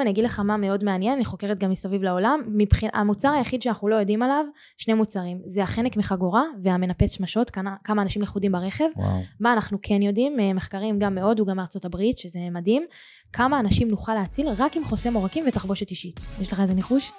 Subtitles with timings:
[0.00, 3.88] אני אגיד לך מה מאוד מעניין, אני חוקרת גם מסביב לעולם, מבחין, המוצר היחיד שאנחנו
[3.88, 4.44] לא יודעים עליו,
[4.76, 8.84] שני מוצרים, זה החנק מחגורה והמנפץ שמשות, כמה, כמה אנשים לכודים ברכב.
[8.96, 9.08] וואו.
[9.40, 12.86] מה אנחנו כן יודעים, אה, מחקרים גם מהודו, גם מארצות הברית, שזה מדהים,
[13.32, 16.26] כמה אנשים נוכל להציל רק עם חוסם עורקים ותחבושת אישית.
[16.40, 17.12] יש לך איזה ניחוש?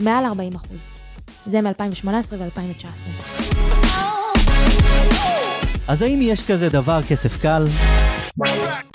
[0.00, 0.86] מעל 40 אחוז.
[1.46, 2.86] זה מ-2018 ו-2019.
[5.88, 7.64] אז האם יש כזה דבר כסף קל?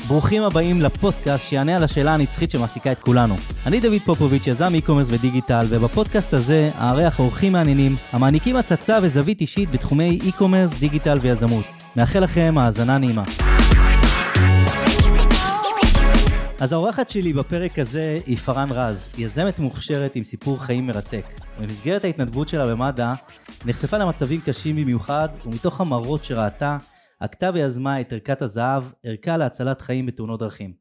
[0.08, 3.36] ברוכים הבאים לפודקאסט שיענה על השאלה הנצחית שמעסיקה את כולנו.
[3.66, 9.70] אני דוד פופוביץ', יזם e-commerce ודיגיטל, ובפודקאסט הזה אארח אורחים מעניינים המעניקים הצצה וזווית אישית
[9.70, 11.66] בתחומי e-commerce, דיגיטל ויזמות.
[11.96, 13.24] מאחל לכם האזנה נעימה.
[16.60, 21.26] אז האורחת שלי בפרק הזה היא פארן רז, יזמת מוכשרת עם סיפור חיים מרתק.
[21.60, 23.14] במסגרת ההתנדבות שלה במד"א,
[23.66, 26.78] נחשפה למצבים קשים במיוחד, ומתוך המראות שראתה,
[27.20, 30.74] עקתה ויזמה את ערכת הזהב, ערכה להצלת חיים בתאונות דרכים.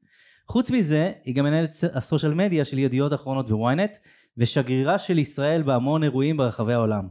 [0.49, 3.99] חוץ מזה, היא גם מנהלת הסושיאל מדיה של ידיעות אחרונות וויינט,
[4.39, 7.09] ושגרירה של ישראל בהמון אירועים ברחבי העולם.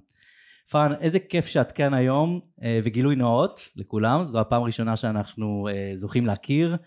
[0.72, 5.92] פארן, איזה כיף שאת כאן היום, אה, וגילוי נאות לכולם, זו הפעם הראשונה שאנחנו אה,
[5.96, 6.78] זוכים להכיר,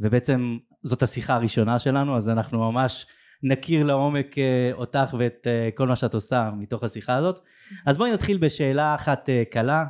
[0.00, 3.06] ובעצם זאת השיחה הראשונה שלנו, אז אנחנו ממש
[3.42, 7.40] נכיר לעומק אה, אותך ואת כל מה שאת עושה מתוך השיחה הזאת.
[7.86, 9.84] אז בואי נתחיל בשאלה אחת קלה.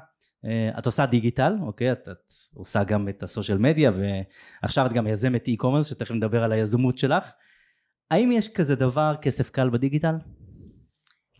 [0.78, 1.92] את עושה דיגיטל, אוקיי?
[1.92, 3.92] את, את עושה גם את הסושיאל מדיה,
[4.62, 7.32] ועכשיו את גם יזמת e-commerce, שתכף נדבר על היזמות שלך.
[8.10, 10.14] האם יש כזה דבר כסף קל בדיגיטל?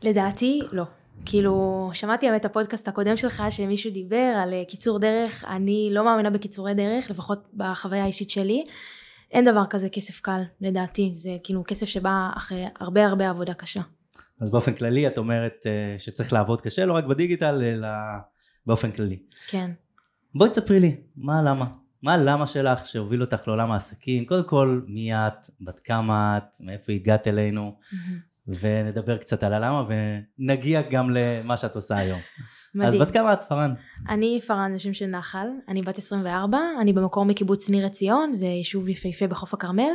[0.02, 0.84] לדעתי, לא.
[1.24, 6.74] כאילו, שמעתי את הפודקאסט הקודם שלך שמישהו דיבר על קיצור דרך, אני לא מאמינה בקיצורי
[6.74, 8.64] דרך, לפחות בחוויה האישית שלי.
[9.30, 13.80] אין דבר כזה כסף קל, לדעתי, זה כאילו כסף שבא אחרי הרבה הרבה עבודה קשה.
[14.40, 15.66] אז באופן כללי את אומרת
[15.98, 17.88] שצריך לעבוד קשה, לא רק בדיגיטל, אלא
[18.66, 19.18] באופן כללי.
[19.46, 19.70] כן.
[20.34, 21.66] בואי תספרי לי, מה הלמה?
[22.02, 24.24] מה הלמה שלך שהוביל אותך לעולם העסקים?
[24.24, 27.78] קודם כל, מי את, בת כמה את, מאיפה הגעת אלינו,
[28.48, 29.84] ונדבר קצת על הלמה,
[30.38, 32.20] ונגיע גם למה שאת עושה היום.
[32.74, 33.02] מדהים.
[33.02, 33.74] אז בת כמה את, פארן?
[34.08, 38.46] אני פארן, זה שם של נחל, אני בת 24, אני במקור מקיבוץ ניר עציון, זה
[38.46, 39.90] יישוב יפהפה בחוף הכרמל,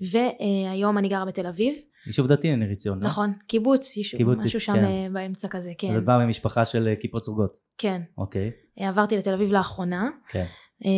[0.00, 1.74] והיום אני גרה בתל אביב.
[2.06, 3.06] יישוב דתי ניר עציון, לא?
[3.06, 5.12] נכון, קיבוץ, יישוב, קיבוץ, משהו שם כן.
[5.12, 5.90] באמצע כזה, כן.
[5.92, 7.56] אז את באה ממשפחה של כיפות סרוגות.
[7.78, 8.02] כן.
[8.18, 8.50] אוקיי.
[8.76, 10.08] עברתי לתל אביב לאחרונה.
[10.28, 10.44] כן.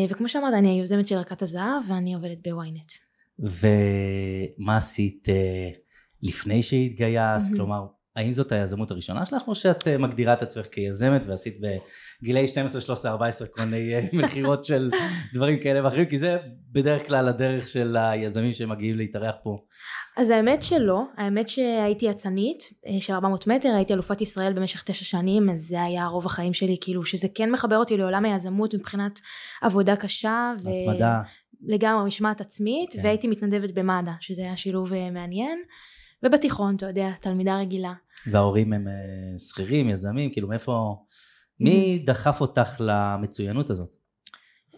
[0.08, 2.92] וכמו שאמרת, אני היוזמת של ערכת הזהב, ואני עובדת בוויינט.
[3.38, 5.28] ומה עשית
[6.22, 7.52] לפני שהתגייסת?
[7.56, 7.86] כלומר,
[8.16, 11.58] האם זאת היזמות הראשונה שלך, או שאת מגדירה את עצמך כיזמת ועשית
[12.22, 14.90] בגילאי 12, 13, 14 כל מיני מכירות של
[15.34, 16.06] דברים כאלה ואחרים?
[16.06, 16.36] כי זה
[16.72, 19.56] בדרך כלל הדרך של היזמים שמגיעים להתארח פה.
[20.16, 22.62] אז האמת שלא, האמת שהייתי אצנית
[23.00, 26.76] של 400 מטר, הייתי אלופת ישראל במשך תשע שנים, אז זה היה רוב החיים שלי,
[26.80, 29.20] כאילו שזה כן מחבר אותי לעולם היזמות מבחינת
[29.62, 30.52] עבודה קשה.
[30.56, 31.20] התמדה.
[31.62, 33.00] לגמרי משמעת עצמית, כן.
[33.02, 35.58] והייתי מתנדבת במד"א, שזה היה שילוב מעניין.
[36.22, 37.92] ובתיכון, אתה יודע, תלמידה רגילה.
[38.26, 38.86] וההורים הם
[39.38, 40.96] שכירים, יזמים, כאילו מאיפה,
[41.60, 43.88] מי דחף אותך למצוינות הזאת?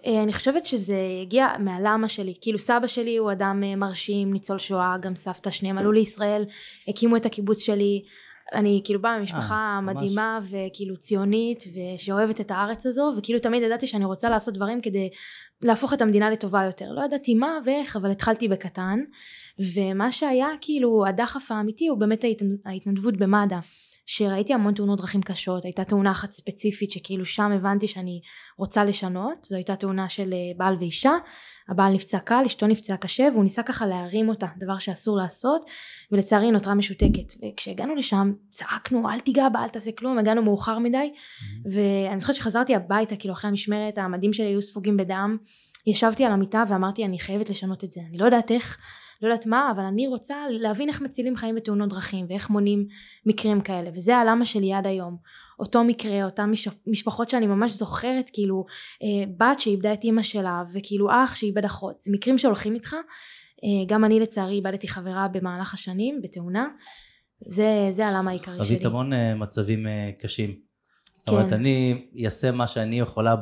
[0.07, 5.15] אני חושבת שזה הגיע מהלמה שלי, כאילו סבא שלי הוא אדם מרשים, ניצול שואה, גם
[5.15, 6.45] סבתא שניהם עלו לישראל,
[6.89, 8.03] הקימו את הקיבוץ שלי,
[8.55, 10.49] אני כאילו באה ממשפחה 아, מדהימה ממש.
[10.51, 15.11] וכאילו ציונית ושאוהבת את הארץ הזו וכאילו תמיד ידעתי שאני רוצה לעשות דברים כדי
[15.65, 19.01] להפוך את המדינה לטובה יותר לא ידעתי מה ואיך אבל התחלתי בקטן
[19.75, 22.25] ומה שהיה כאילו הדחף האמיתי הוא באמת
[22.65, 23.59] ההתנדבות במד"א
[24.07, 28.21] שראיתי המון תאונות דרכים קשות הייתה תאונה אחת ספציפית שכאילו שם הבנתי שאני
[28.59, 31.13] רוצה לשנות זו הייתה תאונה של בעל ואישה
[31.69, 35.65] הבעל נפצע קל אשתו נפצעה קשה והוא ניסה ככה להרים אותה דבר שאסור לעשות
[36.13, 37.33] ולצערי היא נותרה משותקת.
[37.43, 41.13] וכשהגענו לשם צעקנו אל תיגע בה אל תעשה כלום הגענו מאוחר מדי
[41.73, 45.37] ואני זוכרת שחזרתי הביתה כאילו אחרי המשמרת המדים שלי היו ספוגים בדם
[45.87, 48.79] ישבתי על המיטה ואמרתי אני חייבת לשנות את זה אני לא יודעת איך
[49.23, 52.87] לא יודעת מה אבל אני רוצה להבין איך מצילים חיים בתאונות דרכים ואיך מונעים
[53.27, 55.17] מקרים כאלה וזה הלמה שלי עד היום
[55.59, 56.51] אותו מקרה אותן
[56.87, 58.65] משפחות שאני ממש זוכרת כאילו
[59.03, 63.85] אה, בת שאיבדה את אימא שלה וכאילו אח שאיבד אחות זה מקרים שהולכים איתך אה,
[63.87, 66.69] גם אני לצערי איבדתי חברה במהלך השנים בתאונה
[67.47, 68.65] זה, זה הלמה העיקרי שלי.
[68.65, 69.87] חווית המון uh, מצבים
[70.19, 70.51] קשים.
[70.51, 70.61] כן.
[71.19, 71.53] זאת אומרת.
[71.53, 73.35] אני אעשה מה שאני יכולה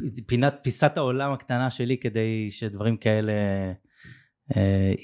[0.00, 3.72] בפינת פיסת העולם הקטנה שלי כדי שדברים כאלה אה,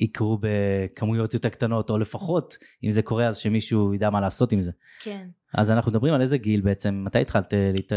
[0.01, 4.61] יקרו בכמויות יותר קטנות, או לפחות, אם זה קורה, אז שמישהו ידע מה לעשות עם
[4.61, 4.71] זה.
[5.01, 5.27] כן.
[5.55, 7.93] אז אנחנו מדברים על איזה גיל בעצם, מתי התחלת אה, להת...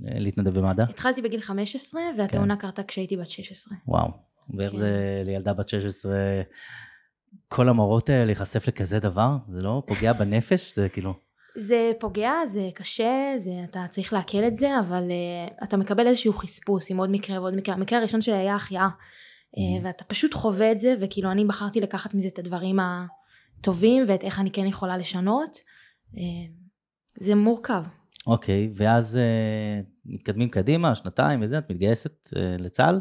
[0.00, 0.82] להתנדב במד"א?
[0.82, 2.60] התחלתי בגיל 15, והתאונה כן.
[2.60, 3.78] קרתה כשהייתי בת 16.
[3.88, 4.08] וואו,
[4.58, 4.78] ואיך כן.
[4.78, 6.12] זה לילדה בת 16,
[7.48, 9.36] כל המורות האלה להיחשף לכזה דבר?
[9.48, 10.74] זה לא פוגע בנפש?
[10.74, 11.14] זה כאילו...
[11.56, 16.32] זה פוגע, זה קשה, זה, אתה צריך לעכל את זה, אבל uh, אתה מקבל איזשהו
[16.32, 17.74] חספוס עם עוד מקרה ועוד מקרה.
[17.74, 18.88] המקרה הראשון שלי היה החייאה.
[19.56, 19.84] Mm-hmm.
[19.84, 24.40] ואתה פשוט חווה את זה וכאילו אני בחרתי לקחת מזה את הדברים הטובים ואת איך
[24.40, 25.58] אני כן יכולה לשנות
[27.20, 27.82] זה מורכב.
[28.26, 32.28] אוקיי, ואז uh, מתקדמים קדימה, שנתיים וזה, את מתגייסת
[32.58, 33.00] לצה"ל?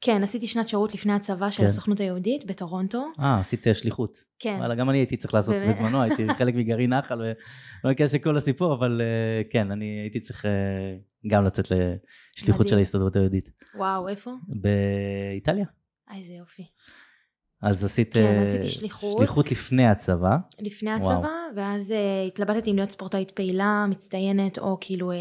[0.00, 1.66] כן, עשיתי שנת שירות לפני הצבא של כן.
[1.66, 3.06] הסוכנות היהודית בטורונטו.
[3.20, 4.18] אה, עשית שליחות.
[4.38, 4.56] כן.
[4.58, 5.76] וואלה, גם אני הייתי צריך לעשות באמת?
[5.76, 7.20] בזמנו, הייתי חלק מגרעין נחל,
[7.84, 9.00] ולא אכנס לכל הסיפור, אבל
[9.50, 10.44] כן, אני הייתי צריך
[11.26, 12.68] גם לצאת לשליחות מדהים.
[12.68, 13.50] של ההסתדרות היהודית.
[13.74, 14.30] וואו, איפה?
[14.48, 15.66] באיטליה.
[16.10, 16.66] אה, איזה יופי.
[17.62, 19.18] אז עשית כן, uh, עשיתי שליחות.
[19.18, 20.36] שליחות לפני הצבא.
[20.60, 21.56] לפני הצבא, וואו.
[21.56, 25.14] ואז uh, התלבטתי אם להיות ספורטאית פעילה, מצטיינת, או כאילו, uh,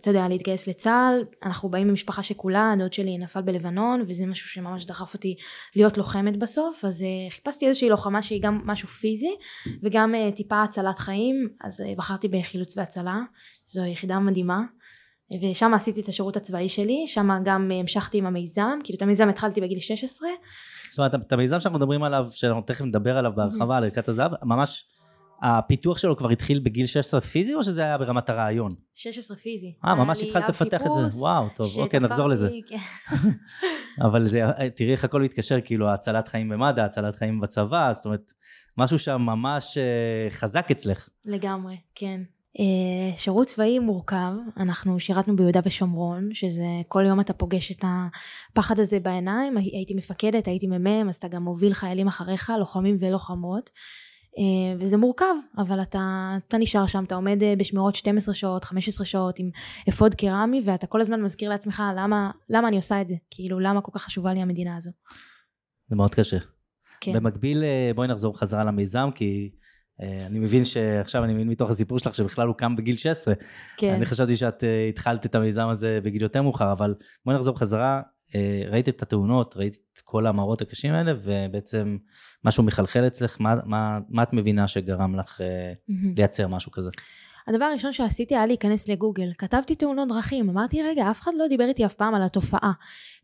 [0.00, 1.24] אתה יודע, להתגייס לצה"ל.
[1.42, 5.36] אנחנו באים ממשפחה שכולה, הדוד שלי נפל בלבנון, וזה משהו שממש דחף אותי
[5.76, 9.36] להיות לוחמת בסוף, אז uh, חיפשתי איזושהי לוחמה שהיא גם משהו פיזי,
[9.82, 13.20] וגם uh, טיפה הצלת חיים, אז uh, בחרתי בחילוץ והצלה,
[13.68, 14.60] זו יחידה מדהימה.
[15.42, 19.60] ושם עשיתי את השירות הצבאי שלי, שם גם המשכתי עם המיזם, כאילו את המיזם התחלתי
[19.60, 20.28] בגיל 16,
[20.90, 24.32] זאת אומרת, את המיזם שאנחנו מדברים עליו, שאנחנו תכף נדבר עליו בהרחבה, על ערכת הזהב,
[24.42, 24.84] ממש
[25.42, 28.70] הפיתוח שלו כבר התחיל בגיל 16 פיזי, או שזה היה ברמת הרעיון?
[28.94, 29.74] 16 פיזי.
[29.84, 31.18] אה, ממש התחלת לפתח את זה.
[31.18, 32.50] וואו, טוב, אוקיי, נחזור לזה.
[32.66, 32.76] כן.
[34.06, 34.42] אבל זה,
[34.74, 38.32] תראי איך הכל מתקשר, כאילו, הצלת חיים במד"א, הצלת חיים בצבא, זאת אומרת,
[38.78, 41.08] משהו שם ממש אה, חזק אצלך.
[41.24, 42.20] לגמרי, כן.
[42.56, 47.84] Uh, שירות צבאי מורכב, אנחנו שירתנו ביהודה ושומרון, שזה כל יום אתה פוגש את
[48.52, 53.70] הפחד הזה בעיניים, הייתי מפקדת, הייתי מ"מ, אז אתה גם מוביל חיילים אחריך, לוחמים ולוחמות,
[53.70, 59.06] uh, וזה מורכב, אבל אתה, אתה נשאר שם, אתה עומד uh, בשמירות 12 שעות, 15
[59.06, 59.50] שעות עם
[59.88, 63.80] אפוד קרמי, ואתה כל הזמן מזכיר לעצמך למה, למה אני עושה את זה, כאילו למה
[63.80, 64.90] כל כך חשובה לי המדינה הזו.
[65.88, 66.38] זה מאוד קשה.
[67.00, 67.12] כן.
[67.12, 67.64] במקביל,
[67.94, 69.50] בואי נחזור חזרה למיזם, כי...
[70.02, 73.34] אה, אני מבין שעכשיו אני מבין מתוך הסיפור שלך שבכלל הוא קם בגיל 16.
[73.76, 73.94] כן.
[73.94, 76.94] אני חשבתי שאת uh, התחלת את המיזם הזה בגיל יותר מאוחר, אבל
[77.24, 78.02] בואי נחזור בחזרה.
[78.28, 78.32] Uh,
[78.70, 81.96] ראית את התאונות, ראית את כל המראות הקשים האלה, ובעצם
[82.44, 85.40] משהו מחלחל אצלך, מה, מה, מה את מבינה שגרם לך.
[86.16, 86.90] לייצר משהו כזה?
[87.48, 89.32] הדבר הראשון שעשיתי היה להיכנס לגוגל.
[89.38, 92.72] כתבתי תאונות דרכים, אמרתי רגע, אף אחד לא דיבר איתי אף פעם על התופעה.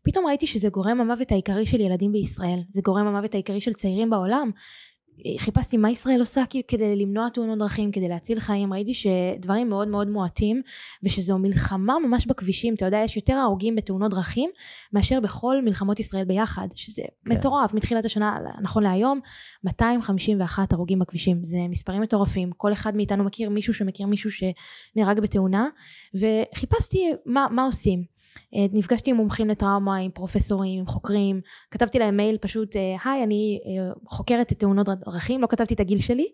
[0.03, 4.09] פתאום ראיתי שזה גורם המוות העיקרי של ילדים בישראל, זה גורם המוות העיקרי של צעירים
[4.09, 4.51] בעולם,
[5.37, 10.09] חיפשתי מה ישראל עושה כדי למנוע תאונות דרכים, כדי להציל חיים, ראיתי שדברים מאוד מאוד
[10.09, 10.61] מועטים
[11.03, 14.49] ושזו מלחמה ממש בכבישים, אתה יודע יש יותר הרוגים בתאונות דרכים
[14.93, 17.33] מאשר בכל מלחמות ישראל ביחד, שזה כן.
[17.33, 19.19] מטורף מתחילת השנה נכון להיום
[19.63, 25.67] 251 הרוגים בכבישים, זה מספרים מטורפים, כל אחד מאיתנו מכיר מישהו שמכיר מישהו שנהרג בתאונה
[26.13, 28.12] וחיפשתי מה, מה עושים
[28.53, 31.41] נפגשתי עם מומחים לטראומה, עם פרופסורים, עם חוקרים,
[31.71, 35.79] כתבתי להם מייל פשוט, אה, היי, אני אה, חוקרת את תאונות דרכים, לא כתבתי את
[35.79, 36.27] הגיל שלי,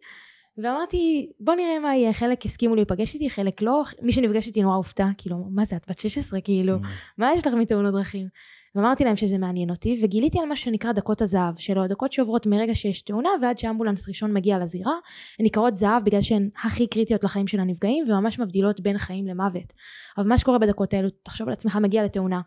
[0.58, 4.76] ואמרתי, בוא נראה מה יהיה, חלק הסכימו להיפגש איתי, חלק לא, מי שנפגש איתי נורא
[4.76, 6.88] הופתע, כאילו, מה זה, את בת 16, כאילו, mm.
[7.18, 8.28] מה יש לך מתאונות דרכים?
[8.76, 12.76] ואמרתי להם שזה מעניין אותי, וגיליתי על מה שנקרא דקות הזהב, שלו הדקות שעוברות מרגע
[12.76, 14.94] שיש תאונה ועד שאמבולנס ראשון מגיע לזירה,
[15.40, 19.74] הן נקראות זהב בגלל שהן הכי קריטיות לחיים של הנפגעים, וממש מבדילות בין חיים למוות.
[20.18, 22.42] אבל מה שקורה בדקות האלו, תחשוב על עצמך מגיע לתאונה,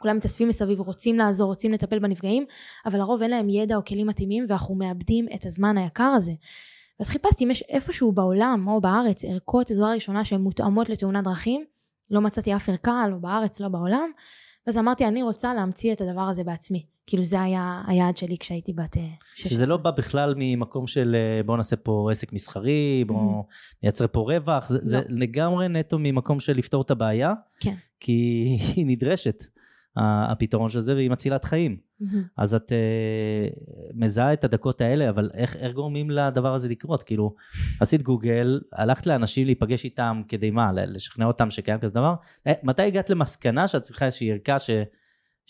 [0.00, 2.44] כולם מתאספים מסביב, רוצים לעזור, רוצים לטפל בנפגעים,
[2.86, 6.32] אבל לרוב אין להם ידע או כלים מתאימים, ואנחנו מאבדים את הזמן היקר הזה.
[7.00, 11.64] אז חיפשתי אם יש איפשהו בעולם או בארץ ערכות עזרה ראשונה שהן מותאמות לתאונת דרכים,
[12.10, 14.10] לא מצאתי אף ערכה, לא בארץ, לא בעולם,
[14.66, 16.86] ואז אמרתי אני רוצה להמציא את הדבר הזה בעצמי.
[17.06, 19.04] כאילו זה היה היעד שלי כשהייתי בת 16.
[19.44, 23.78] אה, שזה לא בא בכלל ממקום של אה, בוא נעשה פה עסק מסחרי, בוא mm-hmm.
[23.82, 24.82] נייצר פה רווח, זה, לא.
[24.82, 27.74] זה לגמרי נטו ממקום של לפתור את הבעיה, כן.
[28.00, 28.12] כי
[28.76, 29.44] היא נדרשת.
[29.96, 31.76] הפתרון של זה והיא מצילת חיים.
[31.76, 32.16] Mm-hmm.
[32.36, 37.02] אז את uh, מזהה את הדקות האלה, אבל איך, איך גורמים לדבר הזה לקרות?
[37.02, 37.34] כאילו,
[37.80, 40.72] עשית גוגל, הלכת לאנשים להיפגש איתם כדי מה?
[40.72, 42.14] לשכנע אותם שקיים כזה דבר?
[42.46, 44.70] אה, מתי הגעת למסקנה שאת צריכה איזושהי ערכה ש...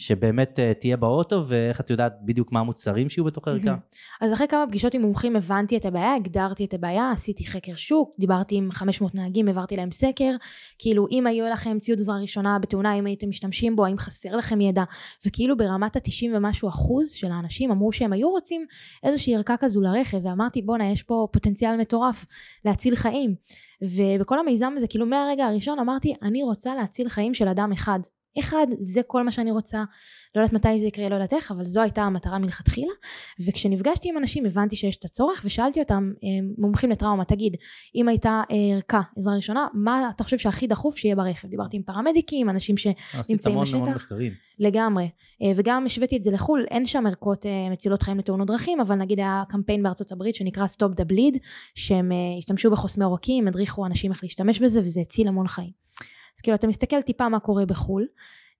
[0.00, 3.74] שבאמת uh, תהיה באוטו ואיך את יודעת בדיוק מה המוצרים שיהיו בתוך הערכה?
[4.20, 8.14] אז אחרי כמה פגישות עם מומחים הבנתי את הבעיה, הגדרתי את הבעיה, עשיתי חקר שוק,
[8.18, 10.36] דיברתי עם 500 נהגים, העברתי להם סקר,
[10.78, 14.60] כאילו אם היו לכם ציוד עזרה ראשונה בתאונה, אם הייתם משתמשים בו, האם חסר לכם
[14.60, 14.84] ידע,
[15.26, 18.66] וכאילו ברמת ה-90 ומשהו אחוז של האנשים אמרו שהם היו רוצים
[19.02, 22.26] איזושהי ערכה כזו לרכב, ואמרתי בואנה יש פה פוטנציאל מטורף
[22.64, 23.34] להציל חיים.
[23.82, 28.00] ובכל המיזם הזה, כאילו מהרגע הראשון אמרתי, אני רוצה להציל חיים של אדם אחד.
[28.40, 29.84] אחד, זה כל מה שאני רוצה,
[30.34, 32.92] לא יודעת מתי זה יקרה, לא יודעת איך, אבל זו הייתה המטרה מלכתחילה,
[33.46, 36.28] וכשנפגשתי עם אנשים הבנתי שיש את הצורך, ושאלתי אותם, אה,
[36.58, 37.56] מומחים לטראומה, תגיד,
[37.94, 41.48] אם הייתה אה, ערכה, עזרה ראשונה, מה אתה חושב שהכי דחוף שיהיה ברכב?
[41.48, 43.74] דיברתי עם פרמדיקים, אנשים שנמצאים בשטח.
[43.74, 44.32] המון מחקרים.
[44.58, 45.08] לגמרי,
[45.42, 49.18] אה, וגם השוויתי את זה לחו"ל, אין שם ערכות מצילות חיים לתאונות דרכים, אבל נגיד
[49.18, 51.38] היה קמפיין בארצות הברית שנקרא Stop the Bleed,
[51.74, 55.80] שהם השתמשו בחוסמי עורקים, הדריכו אנשים איך להשתמש בזה, וזה הציל המון חיים.
[56.40, 58.06] אז כאילו אתה מסתכל טיפה מה קורה בחו"ל,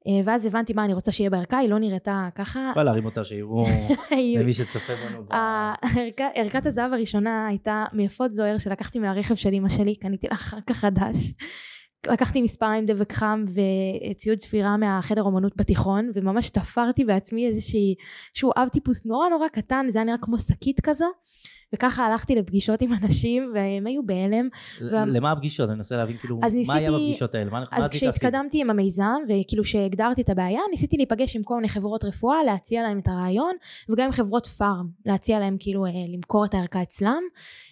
[0.07, 2.69] אה, ואז הבנתי מה אני רוצה שיהיה בערכה, היא לא נראתה ככה.
[2.71, 3.63] יכולה להרים אותה שיראו
[4.41, 5.25] למי שצופה בנו.
[6.35, 10.77] ערכת הזהב הראשונה הייתה מיפות זוהר שלקחתי מהרכב של אמא שלי, קניתי לה אחר כך
[10.77, 11.17] חדש.
[12.13, 13.45] לקחתי מספר עם דבק חם
[14.11, 17.95] וציוד ספירה מהחדר אומנות בתיכון וממש תפרתי בעצמי איזשהי
[18.35, 21.07] שהוא אב טיפוס נורא נורא קטן זה היה נראה כמו שקית כזו
[21.75, 24.49] וככה הלכתי לפגישות עם אנשים והם היו בהלם.
[24.81, 25.69] למה הפגישות?
[25.69, 27.51] אני מנסה להבין כאילו מה היה בפגישות האלה?
[27.51, 32.05] מה אז כשהתקדמתי עם המיזם וכאילו שהגדרתי את הבעיה ניסיתי להיפגש עם כל מיני חברות
[32.05, 33.53] רפואה להציע להם את הרעיון
[33.89, 37.23] וגם עם חברות פארם להציע להם כאילו אה, למכור את הערכה אצלם.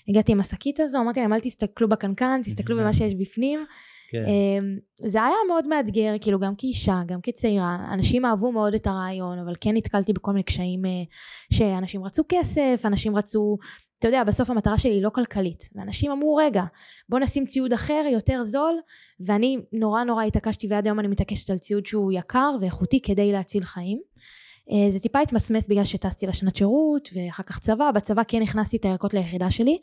[0.08, 3.64] הגעתי עם השקית הזו אמרתי להם אל תסתכלו בקנקן תסתכלו במה שיש בפנים.
[4.10, 4.24] כן.
[4.26, 9.38] אמ, זה היה מאוד מאתגר, כאילו גם כאישה, גם כצעירה, אנשים אהבו מאוד את הרעיון,
[9.38, 10.90] אבל כן נתקלתי בכל מיני קשיים אה,
[11.52, 13.58] שאנשים רצו כסף, אנשים רצו,
[13.98, 16.64] אתה יודע, בסוף המטרה שלי היא לא כלכלית, ואנשים אמרו רגע,
[17.08, 18.74] בוא נשים ציוד אחר, יותר זול,
[19.20, 23.64] ואני נורא נורא התעקשתי ועד היום אני מתעקשת על ציוד שהוא יקר ואיכותי כדי להציל
[23.64, 24.00] חיים.
[24.72, 28.84] אה, זה טיפה התמסמס בגלל שטסתי לשנת שירות ואחר כך צבא, בצבא כן הכנסתי את
[28.84, 29.78] הערכות ליחידה שלי,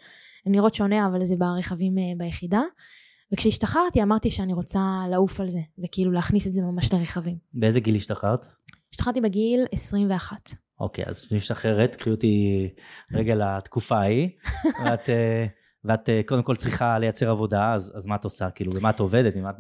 [0.46, 2.62] הן נראות שונה אבל זה ברכבים אה, ביחידה.
[3.34, 4.80] וכשהשתחררתי אמרתי שאני רוצה
[5.12, 7.38] לעוף על זה וכאילו להכניס את זה ממש לרכבים.
[7.54, 8.46] באיזה גיל השתחררת?
[8.92, 10.65] השתחררתי בגיל 21.
[10.80, 12.68] אוקיי אז משתחררת קחי אותי
[13.14, 14.30] רגע לתקופה ההיא
[14.86, 15.46] ואת, אה,
[15.84, 19.00] ואת אה, קודם כל צריכה לייצר עבודה אז, אז מה את עושה כאילו במה את
[19.00, 19.56] עובדת במה את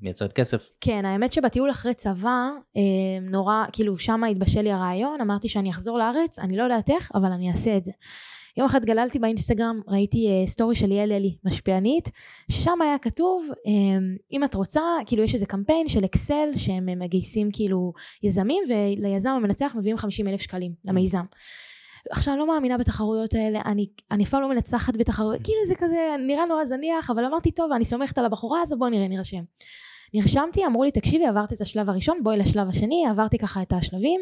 [0.00, 0.68] מייצרת כסף?
[0.80, 2.82] כן האמת שבטיול אחרי צבא אה,
[3.30, 7.32] נורא כאילו שם התבשל לי הרעיון אמרתי שאני אחזור לארץ אני לא יודעת איך אבל
[7.32, 7.92] אני אעשה את זה.
[8.60, 12.10] יום אחד גללתי באינסטגרם, ראיתי uh, סטורי של ליאל אלי, משפיענית,
[12.50, 13.70] ששם היה כתוב, um,
[14.32, 19.30] אם את רוצה, כאילו יש איזה קמפיין של אקסל שהם uh, מגייסים כאילו יזמים, וליזם
[19.30, 21.24] המנצח מביאים 50 אלף שקלים למיזם.
[22.10, 26.16] עכשיו אני לא מאמינה בתחרויות האלה, אני, אני אפילו לא מנצחת בתחרויות, כאילו זה כזה
[26.26, 29.42] נראה נורא זניח, אבל אמרתי טוב, אני סומכת על הבחורה הזו, בוא נראה, נרשם.
[30.14, 34.20] נרשמתי, אמרו לי תקשיבי עברת את השלב הראשון בואי לשלב השני, עברתי ככה את השלבים,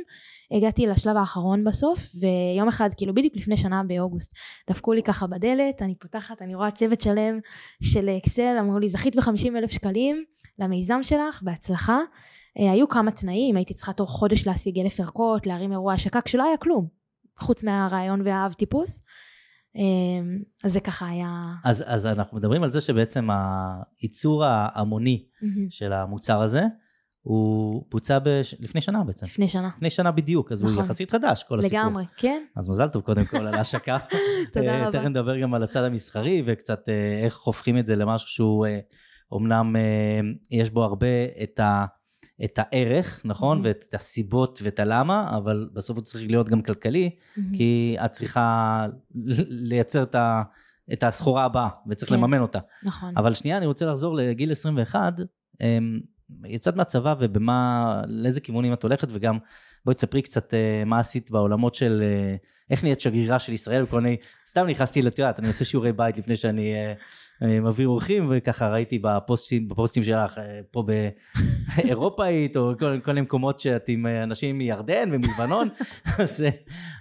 [0.50, 4.34] הגעתי לשלב האחרון בסוף ויום אחד כאילו בדיוק לפני שנה באוגוסט
[4.70, 7.38] דפקו לי ככה בדלת, אני פותחת, אני רואה צוות שלם
[7.82, 10.24] של אקסל, אמרו לי זכית ב-50 אלף שקלים
[10.58, 11.98] למיזם שלך, בהצלחה.
[12.58, 16.44] אה, היו כמה תנאים, הייתי צריכה תוך חודש להשיג אלף ערכות, להרים אירוע השקה כשלא
[16.44, 16.86] היה כלום,
[17.38, 19.00] חוץ מהרעיון והאב טיפוס.
[19.78, 21.54] אמ, אז זה ככה היה...
[21.64, 23.28] אז, אז אנחנו מדברים על זה שבעצם
[24.00, 25.46] הייצור ההמוני mm-hmm.
[25.70, 26.62] של המוצר הזה,
[27.22, 28.54] הוא בוצע בש...
[28.60, 29.26] לפני שנה בעצם.
[29.26, 29.70] לפני שנה.
[29.76, 30.76] לפני שנה בדיוק, אז נכון.
[30.76, 31.78] הוא יחסית חדש, כל הסיפור.
[31.78, 32.42] לגמרי, כן.
[32.56, 33.98] אז מזל טוב קודם כל על ההשקה.
[34.52, 34.98] תודה אה, רבה.
[34.98, 38.66] תכף נדבר גם על הצד המסחרי וקצת אה, איך הופכים את זה למשהו שהוא
[39.32, 40.20] אומנם אה,
[40.50, 41.06] יש בו הרבה
[41.42, 41.84] את ה...
[42.44, 43.58] את הערך, נכון?
[43.58, 43.64] Mm-hmm.
[43.64, 47.40] ואת הסיבות ואת הלמה, אבל בסוף הוא צריך להיות גם כלכלי, mm-hmm.
[47.52, 48.86] כי את צריכה
[49.48, 50.42] לייצר את, ה,
[50.92, 52.16] את הסחורה הבאה, וצריך כן.
[52.16, 52.58] לממן אותה.
[52.82, 53.14] נכון.
[53.16, 55.14] אבל שנייה, אני רוצה לחזור לגיל 21.
[55.60, 56.00] אמ,
[56.44, 59.38] יצאת מהצבא ובמה, לאיזה כיוונים את הולכת, וגם
[59.84, 62.36] בואי תספרי קצת אה, מה עשית בעולמות של אה,
[62.70, 64.16] איך נהיית שגרירה של ישראל וכל מיני,
[64.46, 66.92] סתם נכנסתי, את יודעת, אני עושה שיעורי בית לפני שאני אה,
[67.42, 70.84] מביא אורחים, וככה ראיתי בפוסטים, בפוסטים שלך אה, פה
[71.76, 75.68] באירופאית, או כל, כל מיני מקומות שאת עם אנשים מירדן ומלבנון,
[76.18, 76.48] אז, אה,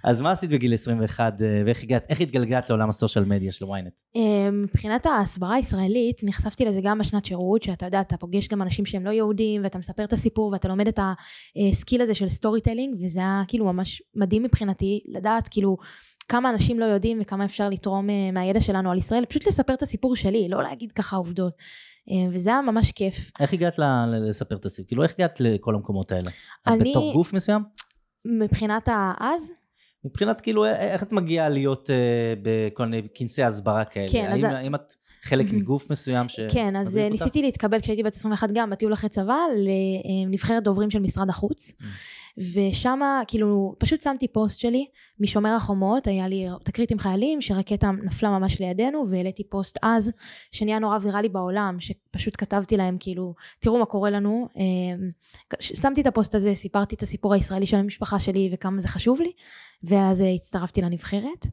[0.04, 4.18] אז מה עשית בגיל 21, אה, ואיך הגעת, איך התגלגלת לעולם הסושיאל מדיה של ynet?
[4.52, 9.04] מבחינת ההסברה הישראלית, נחשפתי לזה גם בשנת שירות, שאתה יודע, אתה פוגש גם אנשים שהם
[9.04, 10.98] לא יהודים, ואתה מספר את הסיפור, ואתה לומד את
[11.70, 15.76] ה skill הזה של storytelling, וזה היה כאילו ממש מדהים מבחינתי, לדעת כאילו
[16.28, 19.82] כמה אנשים לא יודעים וכמה אפשר לתרום אה, מהידע שלנו על ישראל, פשוט לספר את
[19.82, 21.52] הסיפור שלי, לא להגיד ככה עובדות.
[22.10, 23.30] אה, וזה היה ממש כיף.
[23.40, 23.78] איך הגעת
[24.28, 24.88] לספר את הסיפור?
[24.88, 26.30] כאילו איך הגעת לכל המקומות האלה?
[26.66, 26.90] אני...
[26.90, 27.62] בתור גוף מסוים?
[28.24, 29.52] מבחינת האז?
[30.04, 34.08] מבחינת כאילו איך את מגיעה להיות uh, בכל מיני כנסי הסברה כאלה?
[34.12, 34.52] כן, האם, אז...
[34.52, 36.40] האם את חלק מגוף מסוים ש...
[36.52, 39.38] כן, אז ניסיתי להתקבל כשהייתי בת 21 גם בטיול אחרי צבא
[40.26, 41.72] לנבחרת דוברים של משרד החוץ.
[42.54, 44.86] ושם כאילו פשוט שמתי פוסט שלי
[45.20, 50.12] משומר החומות היה לי תקרית עם חיילים שרקטה נפלה ממש לידינו והעליתי פוסט אז
[50.50, 55.08] שנהיה נורא ויראלי בעולם שפשוט כתבתי להם כאילו תראו מה קורה לנו אמ,
[55.60, 59.32] שמתי את הפוסט הזה סיפרתי את הסיפור הישראלי של המשפחה שלי וכמה זה חשוב לי
[59.82, 61.46] ואז הצטרפתי לנבחרת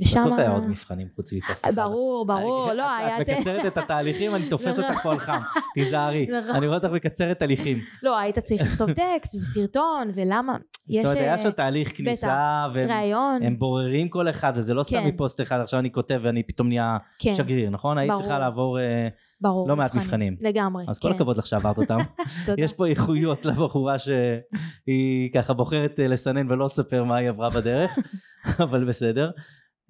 [0.00, 0.22] ושם...
[0.26, 3.16] בטוח היה עוד מבחנים חוץ מפוסט ברור, ברור, לא היה...
[3.16, 5.40] את מקצרת את התהליכים, אני תופס אותך פה על חם,
[5.74, 6.26] תיזהרי.
[6.26, 6.54] נכון.
[6.54, 7.78] אני רואה אותך מקצרת תהליכים.
[8.02, 10.56] לא, היית צריך לכתוב טקסט וסרטון, ולמה...
[10.94, 15.06] זאת אומרת, היה שם תהליך כניסה, והם בוררים כל אחד, וזה לא סתם כן.
[15.06, 17.34] מפוסט אחד, עכשיו אני כותב ואני פתאום נהיה כן.
[17.34, 17.98] שגריר, נכון?
[17.98, 18.78] היית צריכה לעבור...
[18.78, 19.08] אה,
[19.40, 20.36] ברור, לא מעט מבחנים.
[20.40, 20.84] לגמרי.
[20.88, 21.14] אז כל כן.
[21.14, 21.98] הכבוד לך שעברת אותם.
[22.58, 27.98] יש פה איכויות לבחורה שהיא ככה בוחרת אה, לסנן ולא לספר מה היא עברה בדרך,
[28.64, 29.30] אבל בסדר.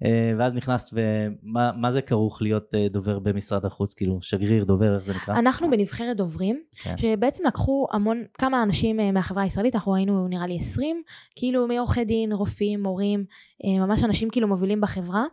[0.05, 5.03] אה, ואז נכנסת ומה זה כרוך להיות אה, דובר במשרד החוץ כאילו שגריר דובר איך
[5.03, 5.35] זה נקרא?
[5.39, 6.97] אנחנו בנבחרת דוברים כן.
[6.97, 11.01] שבעצם לקחו המון כמה אנשים אה, מהחברה הישראלית אנחנו היינו נראה לי 20
[11.35, 13.25] כאילו מעורכי דין רופאים מורים
[13.65, 15.25] ממש אנשים כאילו מובילים בחברה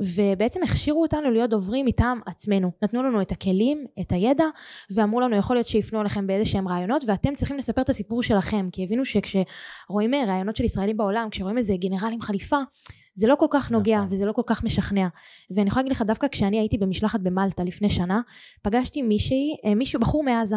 [0.00, 2.70] ובעצם הכשירו אותנו להיות דוברים מטעם עצמנו.
[2.82, 4.44] נתנו לנו את הכלים, את הידע,
[4.90, 8.68] ואמרו לנו יכול להיות שיפנו אליכם באיזה שהם רעיונות, ואתם צריכים לספר את הסיפור שלכם,
[8.72, 12.58] כי הבינו שכשרואים רעיונות של ישראלים בעולם, כשרואים איזה גנרל עם חליפה,
[13.14, 14.12] זה לא כל כך נוגע נכון.
[14.12, 15.08] וזה לא כל כך משכנע.
[15.50, 18.20] ואני יכולה להגיד לך, דווקא כשאני הייתי במשלחת במלטה לפני שנה,
[18.62, 20.56] פגשתי מישהי, אה, מישהו, בחור מעזה.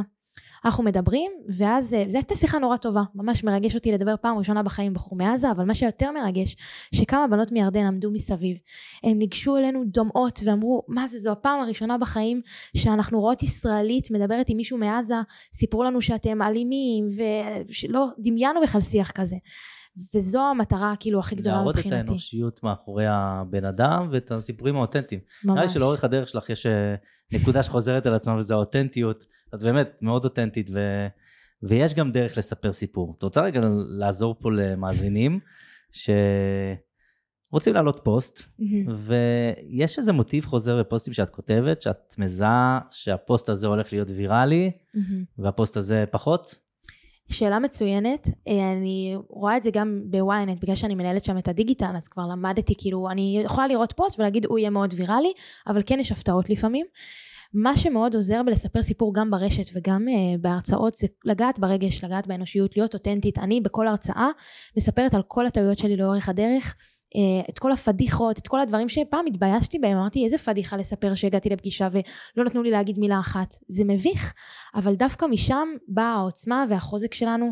[0.65, 4.63] אנחנו מדברים, ואז אה, זו הייתה שיחה נורא טובה, ממש מרגש אותי לדבר פעם ראשונה
[4.63, 6.55] בחיים בחור מעזה, אבל מה שיותר מרגש,
[6.95, 8.57] שכמה בנות מירדן עמדו מסביב.
[9.03, 12.41] הם ניגשו אלינו דומעות ואמרו, מה זה, זו הפעם הראשונה בחיים
[12.77, 15.15] שאנחנו רואות ישראלית מדברת עם מישהו מעזה,
[15.53, 17.07] סיפרו לנו שאתם אלימים,
[17.87, 19.35] ולא דמיינו בכלל שיח כזה.
[20.15, 21.89] וזו המטרה כאילו הכי גדולה מבחינתי.
[21.89, 25.21] להראות את האנושיות מאחורי הבן אדם ואת הסיפורים האותנטיים.
[25.43, 25.53] ממש.
[25.53, 26.95] נראה לי שלאורך הדרך שלך יש אה,
[27.33, 29.25] נקודה שחוזרת על עצמה וזה האותנטיות.
[29.55, 31.07] את באמת מאוד אותנטית ו...
[31.63, 33.13] ויש גם דרך לספר סיפור.
[33.17, 33.61] את רוצה רגע
[33.99, 35.39] לעזור פה למאזינים
[37.51, 38.89] שרוצים להעלות פוסט mm-hmm.
[38.89, 44.99] ויש איזה מוטיב חוזר בפוסטים שאת כותבת שאת מזהה שהפוסט הזה הולך להיות ויראלי mm-hmm.
[45.37, 46.55] והפוסט הזה פחות?
[47.29, 51.47] שאלה מצוינת, אה, אני רואה את זה גם ב ynet, בגלל שאני מנהלת שם את
[51.47, 55.31] הדיגיטל, אז כבר למדתי, כאילו, אני יכולה לראות פוסט ולהגיד, הוא יהיה מאוד ויראלי,
[55.67, 56.85] אבל כן יש הפתעות לפעמים.
[57.53, 62.77] מה שמאוד עוזר בלספר סיפור גם ברשת וגם אה, בהרצאות זה לגעת ברגש, לגעת באנושיות,
[62.77, 63.39] להיות אותנטית.
[63.39, 64.27] אני בכל הרצאה
[64.77, 66.75] מספרת על כל הטעויות שלי לאורך הדרך,
[67.49, 71.87] את כל הפדיחות, את כל הדברים שפעם התביישתי בהם, אמרתי איזה פדיחה לספר שהגעתי לפגישה
[71.91, 73.55] ולא נתנו לי להגיד מילה אחת.
[73.67, 74.33] זה מביך,
[74.75, 77.51] אבל דווקא משם באה העוצמה והחוזק שלנו,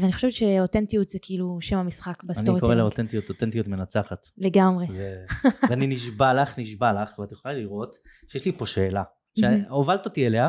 [0.00, 4.26] ואני חושבת שאותנטיות זה כאילו שם המשחק בסטורי אני קורא לאותנטיות אותנטיות מנצחת.
[4.38, 4.86] לגמרי.
[4.90, 5.24] זה...
[5.68, 7.96] ואני נשבע לך, נשבע לך, ואת יכולה לראות
[8.28, 9.02] שיש לי פה שאלה.
[9.40, 10.48] שהובלת אותי אליה,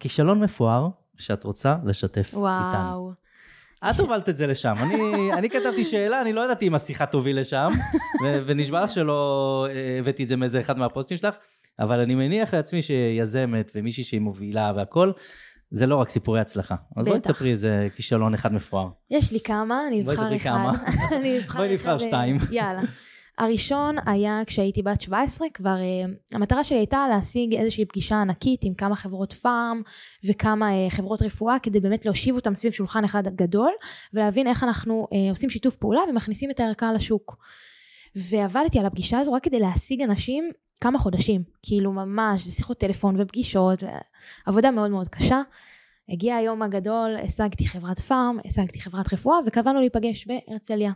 [0.00, 2.72] כישלון מפואר שאת רוצה לשתף וואו.
[2.72, 3.29] איתנו.
[3.84, 4.74] את הובלת את זה לשם.
[4.80, 7.68] אני, אני כתבתי שאלה, אני לא ידעתי אם השיחה תוביל לשם,
[8.24, 11.34] ו- ונשבע לך שלא אה, הבאתי את זה מאיזה אחד מהפוסטים שלך,
[11.78, 15.12] אבל אני מניח לעצמי שיזמת ומישהי שהיא מובילה והכל,
[15.70, 16.74] זה לא רק סיפורי הצלחה.
[16.96, 18.88] אז בואי תספרי איזה כישלון אחד מפואר.
[19.10, 20.22] יש לי כמה, אני אבחר אחד.
[20.22, 20.72] בואי תספרי כמה.
[21.56, 22.38] בואי נבחר שתיים.
[22.50, 22.82] יאללה.
[23.40, 28.74] הראשון היה כשהייתי בת 17, כבר uh, המטרה שלי הייתה להשיג איזושהי פגישה ענקית עם
[28.74, 29.82] כמה חברות פארם
[30.24, 33.72] וכמה uh, חברות רפואה כדי באמת להושיב אותם סביב שולחן אחד גדול
[34.14, 37.36] ולהבין איך אנחנו uh, עושים שיתוף פעולה ומכניסים את הערכה לשוק.
[38.16, 40.50] ועבדתי על הפגישה הזו רק כדי להשיג אנשים
[40.80, 43.82] כמה חודשים, כאילו ממש, זה שיחות טלפון ופגישות,
[44.46, 45.42] עבודה מאוד מאוד קשה.
[46.10, 50.92] הגיע היום הגדול, השגתי חברת פארם, השגתי חברת רפואה וקבענו להיפגש בהרצליה.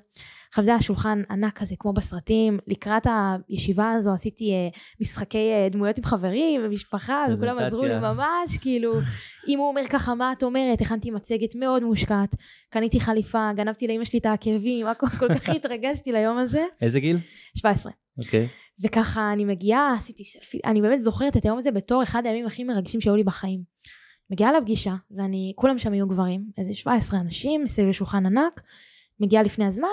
[0.48, 3.06] עכשיו זה היה שולחן ענק כזה כמו בסרטים, לקראת
[3.48, 8.94] הישיבה הזו עשיתי uh, משחקי uh, דמויות עם חברים ומשפחה וכולם עזרו לי ממש, כאילו
[9.48, 12.34] אם הוא אומר ככה מה את אומרת, הכנתי מצגת מאוד מושקעת,
[12.70, 14.86] קניתי חליפה, גנבתי לאמא שלי את העקבים,
[15.18, 16.64] כל כך התרגשתי ליום הזה.
[16.80, 17.16] איזה גיל?
[17.58, 17.92] 17.
[18.18, 18.46] אוקיי.
[18.46, 18.64] Okay.
[18.84, 22.64] וככה אני מגיעה, עשיתי סלפי, אני באמת זוכרת את היום הזה בתור אחד הימים הכי
[22.64, 23.73] מרגשים שהיו לי בחיים.
[24.30, 28.62] מגיעה לפגישה, ואני, כולם שם היו גברים, איזה 17 אנשים, מסביב לשולחן ענק,
[29.20, 29.88] מגיעה לפני הזמן,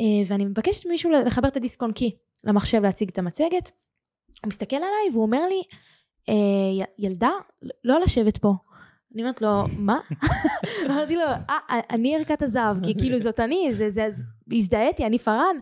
[0.00, 3.70] אה, ואני מבקשת מישהו לחבר את הדיסק און קי למחשב להציג את המצגת.
[4.42, 5.62] הוא מסתכל עליי והוא אומר לי,
[6.28, 7.30] אה, ילדה,
[7.84, 8.54] לא לשבת פה.
[9.14, 9.98] אני אומרת לו, מה?
[10.86, 14.08] אמרתי לו, אה, אני ערכת הזהב, כי כאילו זאת אני, זה, זה,
[14.52, 15.56] הזדהיתי, אני פארן.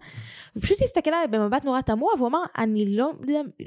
[0.54, 3.10] הוא פשוט הסתכל עליי במבט נורא תמוה, והוא אמר, אני לא,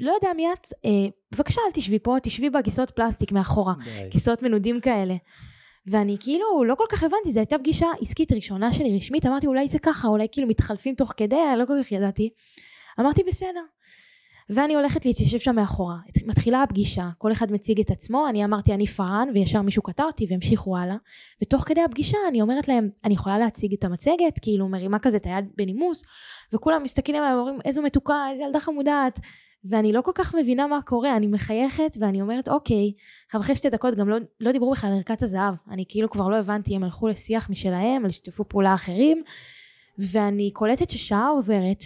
[0.00, 0.90] לא יודע מי את, אה,
[1.32, 3.74] בבקשה אל תשבי פה, תשבי בכיסאות פלסטיק מאחורה,
[4.10, 5.14] כיסאות מנודים כאלה.
[5.86, 9.68] ואני כאילו לא כל כך הבנתי, זו הייתה פגישה עסקית ראשונה שלי רשמית, אמרתי אולי
[9.68, 12.30] זה ככה, אולי כאילו מתחלפים תוך כדי, לא כל כך ידעתי.
[13.00, 13.60] אמרתי בסדר.
[14.54, 15.96] ואני הולכת להתיישב שם מאחורה.
[16.26, 20.26] מתחילה הפגישה, כל אחד מציג את עצמו, אני אמרתי אני פארן, וישר מישהו קטע אותי
[20.28, 20.96] והמשיכו הלאה.
[21.42, 25.26] ותוך כדי הפגישה אני אומרת להם, אני יכולה להציג את המצגת, כאילו מרימה כזה את
[25.26, 26.04] היד בנימוס,
[26.52, 29.20] וכולם מסתכלים עליי ואומרים, איזו מתוקה, איזה ילדה חמודעת.
[29.64, 32.92] ואני לא כל כך מבינה מה קורה, אני מחייכת ואני אומרת אוקיי,
[33.34, 36.36] אחרי שתי דקות גם לא, לא דיברו בכלל על ערכת הזהב, אני כאילו כבר לא
[36.36, 39.22] הבנתי, הם הלכו לשיח משלהם, על שיתופו פעולה אחרים,
[39.98, 41.84] ואני קולטת ששעה עוברת,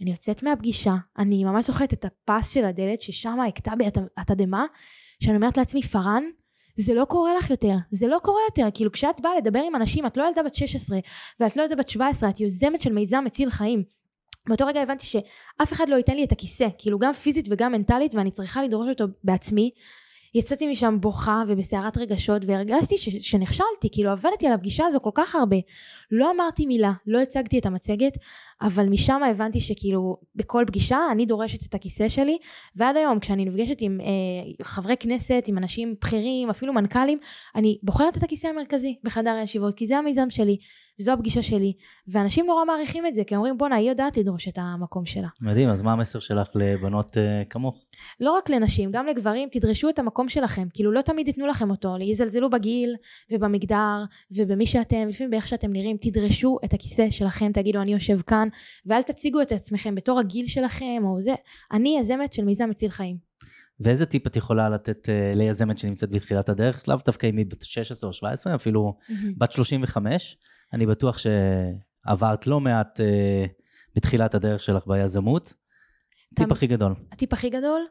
[0.00, 3.84] אני יוצאת מהפגישה, אני ממש זוכרת את הפס של הדלת ששם הכתה בי
[4.16, 4.66] התדהמה,
[5.22, 6.24] שאני אומרת לעצמי, פארן,
[6.76, 10.06] זה לא קורה לך יותר, זה לא קורה יותר, כאילו כשאת באה לדבר עם אנשים,
[10.06, 10.98] את לא ילדה בת 16
[11.40, 13.84] ואת לא ילדה בת 17, את יוזמת של מיזם מציל חיים.
[14.48, 18.14] באותו רגע הבנתי שאף אחד לא ייתן לי את הכיסא, כאילו גם פיזית וגם מנטלית,
[18.14, 19.70] ואני צריכה לדרוש אותו בעצמי.
[20.34, 25.34] יצאתי משם בוכה ובסערת רגשות והרגשתי ש- שנכשלתי, כאילו עבדתי על הפגישה הזו כל כך
[25.34, 25.56] הרבה.
[26.10, 28.18] לא אמרתי מילה, לא הצגתי את המצגת,
[28.62, 32.38] אבל משם הבנתי שכאילו בכל פגישה אני דורשת את הכיסא שלי,
[32.76, 34.06] ועד היום כשאני נפגשת עם אה,
[34.64, 37.18] חברי כנסת, עם אנשים בכירים, אפילו מנכ"לים,
[37.56, 40.56] אני בוחרת את הכיסא המרכזי בחדר הישיבות, כי זה המיזם שלי,
[41.00, 41.72] וזו הפגישה שלי,
[42.08, 45.28] ואנשים נורא מעריכים את זה, כי אומרים בואנה היא יודעת לדרוש את המקום שלה.
[45.40, 47.84] מדהים, אז מה המסר שלך לבנות uh, כמוך?
[48.20, 50.68] לא רק לנשים, גם לגברים, תדרשו את המקום שלכם.
[50.74, 52.94] כאילו לא תמיד ייתנו לכם אותו, יזלזלו בגיל
[53.32, 58.48] ובמגדר ובמי שאתם, לפעמים באיך שאתם נראים, תדרשו את הכיסא שלכם, תגידו אני יושב כאן,
[58.86, 61.34] ואל תציגו את עצמכם בתור הגיל שלכם או זה.
[61.72, 63.16] אני יזמת של מיזם מציל חיים.
[63.80, 66.88] ואיזה טיפ את יכולה לתת uh, ליזמת שנמצאת בתחילת הדרך?
[66.88, 68.94] לאו דווקא אם היא בת 16 או 17, אפילו
[69.38, 70.36] בת 35.
[70.72, 73.04] אני בטוח שעברת לא מעט uh,
[73.96, 75.54] בתחילת הדרך שלך ביזמות.
[76.34, 76.94] טיפ הכי גדול.
[77.12, 77.86] הטיפ הכי גדול,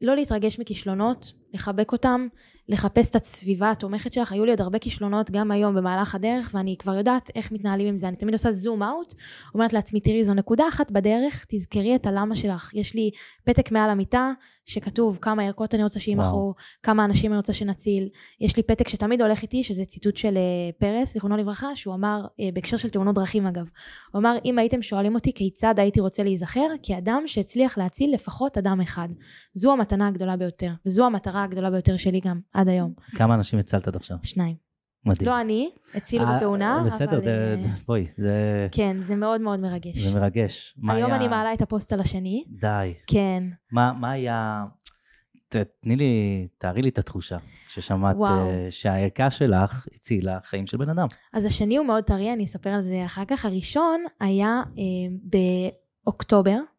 [0.00, 2.26] לא להתרגש מכישלונות, לחבק אותם,
[2.68, 4.32] לחפש את הסביבה התומכת שלך.
[4.32, 7.98] היו לי עוד הרבה כישלונות גם היום במהלך הדרך, ואני כבר יודעת איך מתנהלים עם
[7.98, 8.08] זה.
[8.08, 9.14] אני תמיד עושה זום אאוט,
[9.54, 12.74] אומרת לעצמי, תראי, זו נקודה אחת בדרך, תזכרי את הלמה שלך.
[12.74, 13.10] יש לי
[13.44, 14.32] פתק מעל המיטה,
[14.64, 18.08] שכתוב כמה ערכות אני רוצה שימכרו, כמה אנשים אני רוצה שנציל.
[18.40, 20.42] יש לי פתק שתמיד הולך איתי, שזה ציטוט של אה,
[20.78, 23.68] פרס, זיכרונו לברכה, שהוא אמר, אה, בהקשר של תאונות דרכים אגב,
[24.12, 28.80] הוא אמר, אם הייתם שואלים אותי כיצד הייתי רוצה להיזכר, כאדם שהצליח להציל לפחות אדם
[28.80, 29.08] אחד.
[29.52, 32.92] זו המתנה הגדולה ביותר, וזו המטרה הגדולה ביותר שלי גם עד היום.
[33.16, 34.16] כמה אנשים הצלת עד עכשיו?
[34.22, 34.56] שניים.
[35.06, 35.28] מדהים.
[35.28, 36.86] לא אני, הצילו בתאונה, אבל...
[36.86, 37.20] בסדר,
[37.86, 38.68] בואי, זה...
[38.72, 39.98] כן, זה מאוד מאוד מרגש.
[39.98, 40.78] זה מרגש.
[40.88, 42.44] היום אני מעלה את הפוסט על השני.
[42.48, 42.94] די.
[43.06, 43.44] כן.
[43.72, 44.64] מה היה...
[45.80, 47.36] תני לי, תארי לי את התחושה
[47.68, 48.16] ששמעת
[48.70, 51.06] שהערכה שלך הצילה חיים של בן אדם.
[51.32, 53.44] אז השני הוא מאוד טרי, אני אספר על זה אחר כך.
[53.44, 54.82] הראשון היה אה,
[56.04, 56.73] באוקטובר, אה,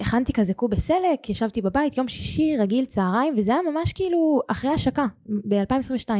[0.00, 4.70] הכנתי כזה קוב בסלק, ישבתי בבית, יום שישי, רגיל, צהריים, וזה היה ממש כאילו אחרי
[4.70, 5.06] השקה,
[5.48, 6.10] ב-2022.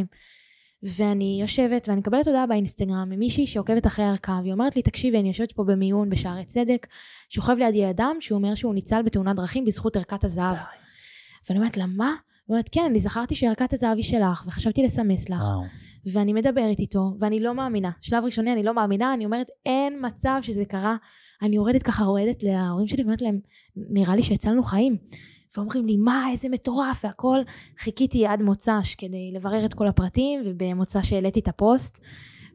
[0.82, 5.28] ואני יושבת ואני מקבלת הודעה באינסטגרם ממישהי שעוקבת אחרי הערכה והיא אומרת לי תקשיבי אני
[5.28, 6.86] יושבת פה במיון בשערי צדק
[7.28, 10.56] שוכב לידי אדם שהוא אומר שהוא ניצל בתאונת דרכים בזכות ערכת הזהב
[11.48, 12.14] ואני אומרת לה מה?
[12.50, 15.40] אומרת כן אני זכרתי שערכת הזהב היא שלך וחשבתי לסמס לך.
[15.40, 15.62] וואו.
[16.12, 17.90] ואני מדברת איתו ואני לא מאמינה.
[18.00, 20.96] שלב ראשוני אני לא מאמינה אני אומרת אין מצב שזה קרה.
[21.42, 23.40] אני יורדת ככה רועדת להורים שלי ואומרת להם
[23.76, 24.96] נראה לי שהצלנו חיים.
[25.56, 27.38] ואומרים לי מה איזה מטורף והכל.
[27.78, 32.00] חיכיתי עד מוצ"ש כדי לברר את כל הפרטים ובמוצ"ש שהעליתי את הפוסט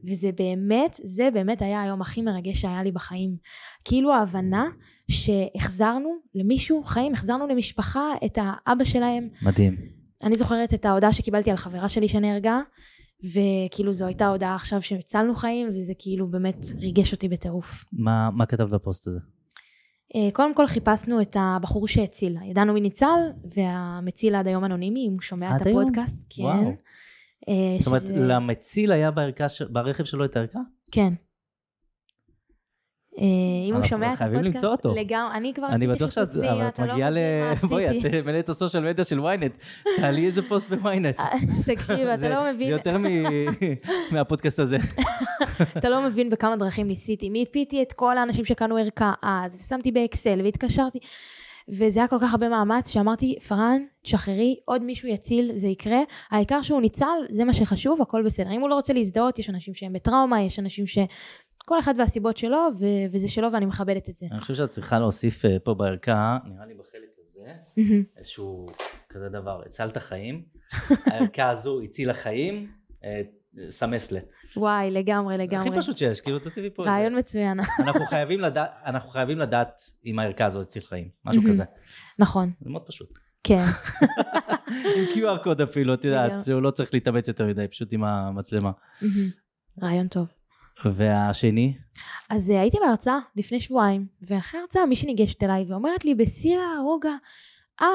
[0.09, 3.35] וזה באמת זה באמת היה היום הכי מרגש שהיה לי בחיים
[3.83, 4.65] כאילו ההבנה
[5.11, 9.75] שהחזרנו למישהו חיים החזרנו למשפחה את האבא שלהם מדהים
[10.23, 12.59] אני זוכרת את ההודעה שקיבלתי על חברה שלי שנהרגה
[13.23, 17.85] וכאילו זו הייתה הודעה עכשיו שהצלנו חיים וזה כאילו באמת ריגש אותי בטירוף.
[17.93, 19.19] מה, מה כתבת בפוסט הזה?
[20.15, 23.19] אה, קודם כל חיפשנו את הבחור שהציל, ידענו מי ניצל
[23.55, 26.43] והמציל עד היום אנונימי אם הוא שומע את הפודקאסט, כן.
[26.43, 26.73] וואו.
[27.49, 29.11] אה, זאת אומרת למציל היה
[29.69, 30.59] ברכב שלו את הערכה?
[30.91, 31.13] כן.
[33.19, 33.25] אה,
[33.69, 34.93] אם הוא שומע את הפודקאסט, חייבים למצוא אותו.
[34.95, 37.67] לגמרי, אני כבר עשיתי חיפושי, אתה לא מבין מה עשיתי.
[37.67, 39.65] בואי, את מנהלת ה social media של ynet,
[39.97, 41.21] תעלי איזה פוסט ב ynet.
[41.65, 42.67] תקשיב, אתה לא מבין.
[42.67, 42.97] זה יותר
[44.11, 44.77] מהפודקאסט הזה.
[45.77, 47.29] אתה לא מבין בכמה דרכים ניסיתי.
[47.29, 50.99] מיפיתי את כל האנשים שקנו ערכה אז, ושמתי באקסל, והתקשרתי.
[51.69, 55.99] וזה היה כל כך הרבה מאמץ שאמרתי, פארן, תשחררי, עוד מישהו יציל, זה יקרה.
[56.31, 58.51] העיקר שהוא ניצל, זה מה שחשוב, הכל בסדר.
[58.51, 60.97] אם הוא לא רוצה להזדהות, יש אנשים שהם בטראומה, יש אנשים ש...
[61.65, 64.25] כל אחד והסיבות שלו, ו- וזה שלו ואני מכבדת את זה.
[64.31, 67.53] אני חושב שאת צריכה להוסיף אה, פה בערכה, נראה לי בחלק הזה,
[68.17, 68.65] איזשהו
[69.09, 70.45] כזה דבר, הצלת חיים,
[71.05, 72.71] הערכה הזו הצילה חיים,
[73.03, 73.21] אה,
[73.69, 74.17] סמס ל.
[74.57, 75.69] וואי, לגמרי, לגמרי.
[75.69, 76.83] הכי פשוט שיש, כאילו תוסיפי פה.
[76.83, 77.59] רעיון מצוין.
[77.79, 81.63] אנחנו חייבים, לדע, אנחנו חייבים לדעת אם הערכה הזו הציל חיים, משהו כזה.
[82.19, 82.51] נכון.
[82.61, 83.19] זה מאוד פשוט.
[83.43, 83.63] כן.
[84.67, 88.71] עם QR קוד אפילו, את יודעת, שהוא לא צריך להתאמץ יותר מדי, פשוט עם המצלמה.
[89.81, 90.27] רעיון טוב.
[90.85, 91.77] והשני?
[92.29, 97.13] אז אה, הייתי בהרצאה לפני שבועיים, ואחרי ההרצאה מישהי ניגשת אליי ואומרת לי בשיא הרוגע,
[97.81, 97.87] אה,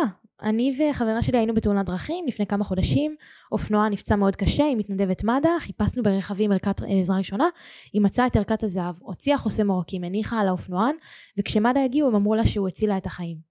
[0.43, 3.17] אני וחברה שלי היינו בתאונת דרכים לפני כמה חודשים,
[3.53, 7.49] אופנועה נפצע מאוד קשה, היא מתנדבת מד"א, חיפשנו ברכבים ערכת אה, עזרה ראשונה,
[7.93, 10.95] היא מצאה את ערכת הזהב, הוציאה חוסם עורקים, הניחה על האופנוען,
[11.39, 13.50] וכשמד"א הגיעו הם אמרו לה שהוא הצילה את החיים.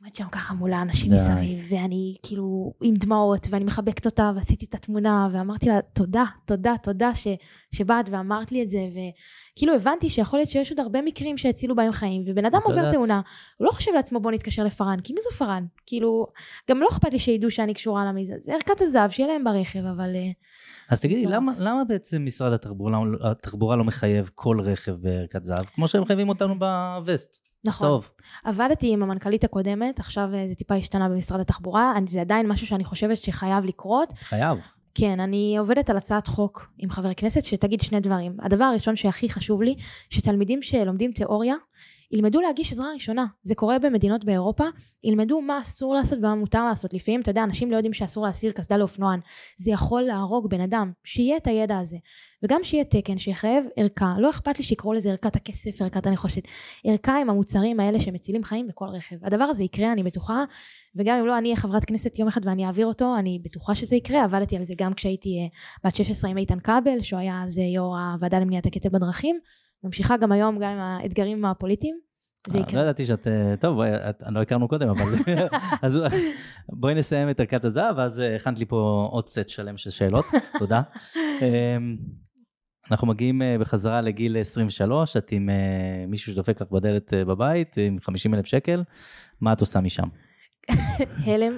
[0.00, 4.74] עומדת שם ככה מול האנשים מסביב, ואני כאילו עם דמעות, ואני מחבקת אותה, ועשיתי את
[4.74, 7.28] התמונה, ואמרתי לה, תודה, תודה, תודה ש,
[7.74, 11.92] שבאת ואמרת לי את זה, וכאילו הבנתי שיכול להיות שיש עוד הרבה מקרים שהצילו בהם
[11.92, 12.92] חיים, ובן אדם עובר יודעת.
[12.92, 13.20] תאונה,
[13.56, 15.64] הוא לא חושב לעצמו בוא נתקשר לפארן, כי מי זו פארן?
[15.86, 16.26] כאילו,
[16.70, 20.16] גם לא אכפת לי שידעו שאני קשורה למיזם, זה ערכת הזהב, שיהיה להם ברכב, אבל...
[20.90, 22.98] אז תגידי, למה, למה בעצם משרד התחבורה,
[23.30, 27.38] התחבורה לא מחייב כל רכב בערכת זהב, כמו שהם מחייבים אותנו בווסט?
[27.64, 27.88] נכון.
[27.88, 28.08] צהוב.
[28.44, 32.66] עבדתי עם המנכ"לית הקודמת, עכשיו אה, זה טיפה השתנה במשרד התחבורה, אני- זה עדיין משהו
[32.66, 34.12] שאני חושבת שחייב לקרות.
[34.16, 34.58] חייב.
[34.94, 38.36] כן, אני עובדת על הצעת חוק עם חבר כנסת שתגיד שני דברים.
[38.42, 39.74] הדבר הראשון שהכי חשוב לי,
[40.10, 41.54] שתלמידים שלומדים תיאוריה,
[42.12, 43.26] ילמדו להגיש עזרה ראשונה.
[43.42, 44.64] זה קורה במדינות באירופה,
[45.04, 46.94] ילמדו מה אסור לעשות ומה מותר לעשות.
[46.94, 49.20] לפעמים, אתה יודע, אנשים לא יודעים שאסור להסיר קסדה לאופנוען.
[49.58, 50.92] זה יכול להרוג בן אדם.
[51.04, 51.96] שיהיה את הידע הזה.
[52.42, 54.14] וגם שיהיה תקן שיחייב ערכה.
[54.18, 56.42] לא אכפת לי שיקראו לזה ערכת הכסף, ערכת הנחושת.
[56.84, 59.16] ערכה עם המוצרים האלה שמצילים חיים בכל רכב.
[59.22, 60.44] הדבר הזה יקרה, אני בטוחה,
[60.96, 63.96] וגם אם לא אני אהיה חברת כנסת יום אחד ואני אעביר אותו, אני בטוחה שזה
[63.96, 67.58] יקרה, עבדתי על זה גם כשהייתי אה, בת 16 עם איתן כבל, שהוא היה אז
[67.58, 69.38] אה, יו"ר הוועדה למניעת הקטל בדרכים,
[69.84, 71.96] ממשיכה גם היום גם עם האתגרים הפוליטיים,
[72.46, 72.82] זה אה, לא יקרה.
[72.82, 73.26] ידעתי שאת...
[73.26, 75.02] אה, טוב, בואי, את- לא הכרנו קודם, אבל...
[75.82, 76.00] אז
[76.68, 80.24] בואי נסיים את ערכת הזהב, ואז אה, הכנת לי פה עוד סט שלם של שאלות.
[80.58, 80.82] תודה.
[81.16, 81.96] אמ,
[82.90, 85.54] אנחנו מגיעים אה, בחזרה לגיל 23, את עם אה,
[86.08, 88.82] מישהו שדופק לך בדלת אה, בבית, עם 50 אלף שקל,
[89.40, 90.08] מה את עושה משם?
[91.26, 91.56] הלם.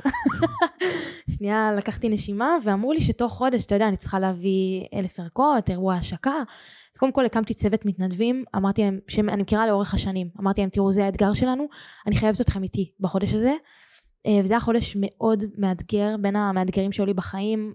[1.30, 5.94] שנייה לקחתי נשימה ואמרו לי שתוך חודש, אתה יודע, אני צריכה להביא אלף ערכות, אירוע
[5.94, 6.34] השקה.
[6.92, 10.92] אז קודם כל הקמתי צוות מתנדבים, אמרתי להם, שאני מכירה לאורך השנים, אמרתי להם, תראו,
[10.92, 11.66] זה האתגר שלנו,
[12.06, 13.52] אני חייבת אתכם איתי בחודש הזה.
[14.26, 17.74] אה, וזה היה חודש מאוד מאתגר, בין המאתגרים שהיו לי בחיים,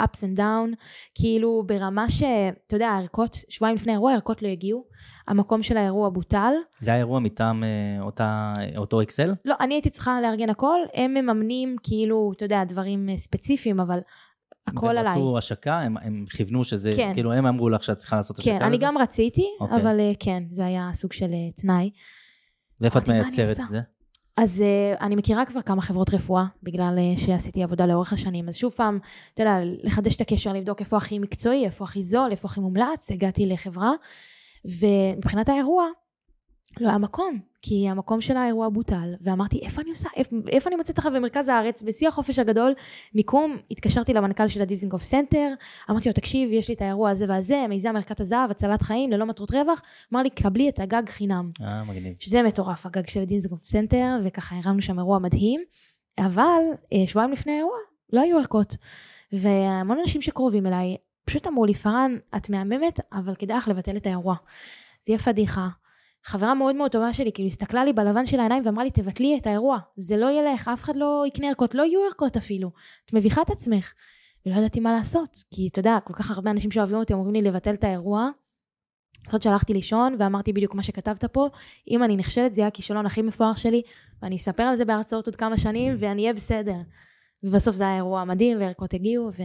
[0.00, 0.76] ups and down,
[1.14, 4.84] כאילו ברמה שאתה יודע, הערכות, שבועיים לפני האירוע, הערכות לא הגיעו,
[5.28, 7.68] המקום של האירוע בוטל, זה היה אירוע מטעם אה,
[8.02, 9.34] אותה- אותו אקסל?
[9.44, 13.98] לא, אני הייתי צריכה לארגן הכל, הם מממנים כאילו, אתה יודע, דברים אה, ספציפיים, אבל
[14.66, 15.12] הכל והם עליי.
[15.12, 17.10] רצו השקה, הם, הם כיוונו שזה, כן.
[17.14, 18.86] כאילו הם אמרו לך שאת צריכה לעשות השקה כן, אני לזה?
[18.86, 19.82] גם רציתי, אוקיי.
[19.82, 21.90] אבל אה, כן, זה היה סוג של אה, תנאי.
[22.80, 23.60] ואיפה את אני מייצרת?
[23.60, 23.80] את זה?
[24.36, 28.48] אז uh, אני מכירה כבר כמה חברות רפואה, בגלל uh, שעשיתי עבודה לאורך השנים.
[28.48, 28.98] אז שוב פעם,
[29.34, 33.12] אתה יודע, לחדש את הקשר, לבדוק איפה הכי מקצועי, איפה הכי זול, איפה הכי מומלץ,
[33.12, 33.92] הגעתי לחברה.
[34.64, 35.86] ומבחינת האירוע,
[36.80, 40.76] לא היה מקום, כי המקום של האירוע בוטל, ואמרתי, איפה אני עושה, איפה, איפה אני
[40.76, 42.74] מוצאת לך במרכז הארץ, בשיא החופש הגדול,
[43.14, 45.52] מיקום, התקשרתי למנכ"ל של הדיזינגוף סנטר,
[45.90, 49.26] אמרתי לו, תקשיב, יש לי את האירוע הזה והזה, מיזם ערכת הזהב, הצלת חיים, ללא
[49.26, 51.50] מטרות רווח, אמר לי, קבלי את הגג חינם.
[51.60, 52.14] אה, מגניב.
[52.18, 55.60] שזה מטורף, הגג של הדיזינגוף סנטר, וככה הרמנו שם אירוע מדהים,
[56.18, 57.78] אבל אה, שבועיים לפני האירוע
[58.12, 58.76] לא היו ערכות.
[59.32, 64.06] והמון אנשים שקרובים אליי פשוט אמרו לי, פארן, את מהממת, אבל כדאי לך לבטל את
[64.06, 64.34] האירוע.
[65.02, 65.68] זה יהיה פדיחה.
[66.26, 69.46] חברה מאוד מאוד טובה שלי, כאילו הסתכלה לי בלבן של העיניים ואמרה לי, תבטלי את
[69.46, 72.70] האירוע, זה לא ילך, אף אחד לא יקנה ערכות, לא יהיו ערכות אפילו.
[73.04, 73.92] את מביכה את עצמך.
[74.46, 77.42] ולא ידעתי מה לעשות, כי אתה יודע, כל כך הרבה אנשים שאוהבים אותי אומרים לי
[77.42, 78.28] לבטל את האירוע.
[79.26, 81.48] חושבת שהלכתי לישון ואמרתי בדיוק מה שכתבת פה,
[81.90, 83.82] אם אני נכשלת זה יהיה הכישלון הכי מפואר שלי,
[84.22, 86.76] ואני אספר על זה בהרצאות עוד כמה שנים, ואני אהיה בסדר.
[87.42, 89.44] ובסוף זה היה אירוע מדהים, וערכות הגיעו, וזה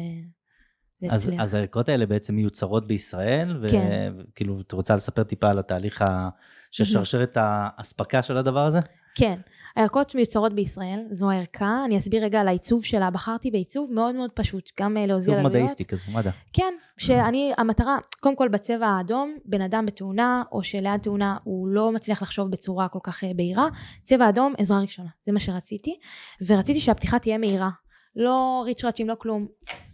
[1.10, 1.32] אז.
[1.40, 4.14] אז הערכות האלה בעצם מיוצרות בישראל, כן.
[4.18, 6.30] וכאילו, את רוצה לספר טיפה על התהליך ה...
[6.72, 8.80] של שרשרת האספקה של הדבר הזה?
[9.16, 9.40] כן,
[9.76, 14.32] הערכות מיוצרות בישראל, זו הערכה, אני אסביר רגע על העיצוב שלה, בחרתי בעיצוב מאוד מאוד
[14.32, 15.64] פשוט, גם אה, להוזיל עיצוב עלויות.
[15.64, 16.32] מדעיסטי כזה, מדע.
[16.54, 21.92] כן, שאני, המטרה, קודם כל בצבע האדום, בן אדם בתאונה, או שליד תאונה הוא לא
[21.92, 23.68] מצליח לחשוב בצורה כל כך אה, בהירה,
[24.02, 26.00] צבע אדום, עזרה ראשונה, זה מה שרציתי,
[26.48, 27.70] ורציתי שהפתיחה תהיה מהירה.
[28.16, 29.48] לא ריצ'ראצ'ים, לא כלום.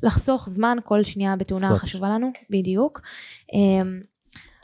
[0.04, 1.82] לחסוך זמן כל שנייה בתאונה סקוץ'.
[1.82, 3.02] חשובה לנו, בדיוק.
[3.54, 4.02] אמ,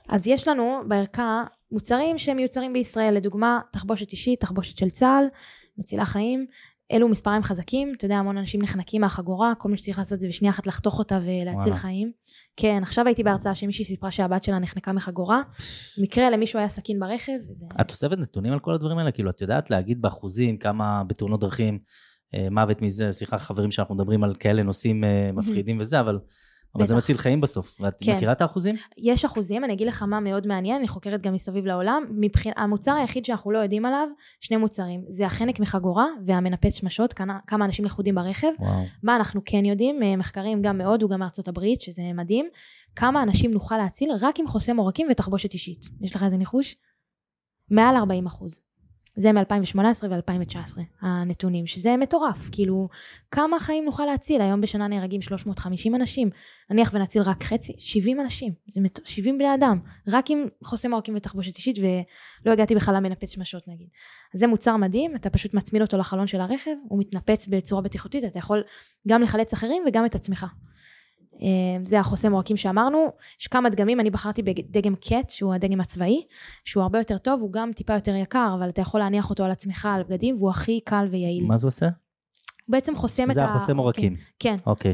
[0.10, 5.26] אז יש לנו בערכה מוצרים שמיוצרים בישראל, לדוגמה תחבושת אישית, תחבושת של צה"ל,
[5.78, 6.46] מצילה חיים.
[6.92, 10.52] אלו מספרים חזקים, אתה יודע, המון אנשים נחנקים מהחגורה, כל מה שצריך לעשות זה בשנייה
[10.52, 11.76] אחת לחתוך אותה ולהציל וואלה.
[11.76, 12.12] חיים.
[12.58, 15.42] כן, עכשיו הייתי בהרצאה שמישהי סיפרה שהבת שלה נחנקה מחגורה,
[15.98, 17.66] מקרה למישהו היה סכין ברכב, וזה...
[17.82, 19.12] את אוספת נתונים על כל הדברים האלה?
[19.12, 21.80] כאילו, את יודעת להגיד באחוזים כמה בתאונות דרכים,
[22.52, 26.20] מוות מזה, סליחה חברים שאנחנו מדברים על כאלה נושאים אה, מפחידים וזה, אבל,
[26.76, 26.96] אבל זה.
[26.96, 27.78] מציל חיים בסוף.
[27.82, 28.16] ואת כן.
[28.16, 28.76] מכירה את האחוזים?
[28.98, 32.04] יש אחוזים, אני אגיד לך מה מאוד מעניין, אני חוקרת גם מסביב לעולם.
[32.10, 32.54] מבחינ...
[32.56, 34.08] המוצר היחיד שאנחנו לא יודעים עליו,
[34.40, 38.52] שני מוצרים, זה החנק מחגורה והמנפץ שמשות, כמה, כמה אנשים לכודים ברכב.
[38.60, 38.84] וואו.
[39.04, 42.50] מה אנחנו כן יודעים, אה, מחקרים גם מהודו, גם מארצות הברית, שזה מדהים,
[42.96, 45.86] כמה אנשים נוכל להציל רק עם חוסם עורקים ותחבושת אישית.
[46.02, 46.76] יש לך איזה ניחוש?
[47.72, 48.60] מעל 40 אחוז.
[49.16, 52.90] זה מ-2018 ו-2019, הנתונים, שזה מטורף, כאילו,
[53.32, 54.42] כמה חיים נוכל להציל?
[54.42, 56.30] היום בשנה נהרגים 350 אנשים,
[56.70, 59.00] נניח ונציל רק חצי, 70 אנשים, זה מט...
[59.06, 63.88] 70 בני אדם, רק עם חוסם עורקים ותחבושת אישית, ולא הגעתי בכלל למנפץ שמשות נגיד.
[64.34, 68.40] זה מוצר מדהים, אתה פשוט מצמיד אותו לחלון של הרכב, הוא מתנפץ בצורה בטיחותית, אתה
[68.40, 68.64] יכול
[69.08, 70.46] גם לחלץ אחרים וגם את עצמך.
[71.42, 71.48] אה,
[71.86, 76.26] זה החוסם עורקים שאמרנו, יש כמה דגמים, אני בחרתי בדגם קט, שהוא הדגם הצבאי,
[76.66, 79.52] שהוא הרבה יותר טוב, הוא גם טיפה יותר יקר, אבל אתה יכול להניח אותו על
[79.52, 81.46] עצמך, על בגדים, והוא הכי קל ויעיל.
[81.46, 81.86] מה זה עושה?
[81.86, 81.92] הוא
[82.70, 83.50] בעצם חוסם את זה ה...
[83.50, 84.16] החוסם עורקים.
[84.40, 84.94] כן, אוקיי.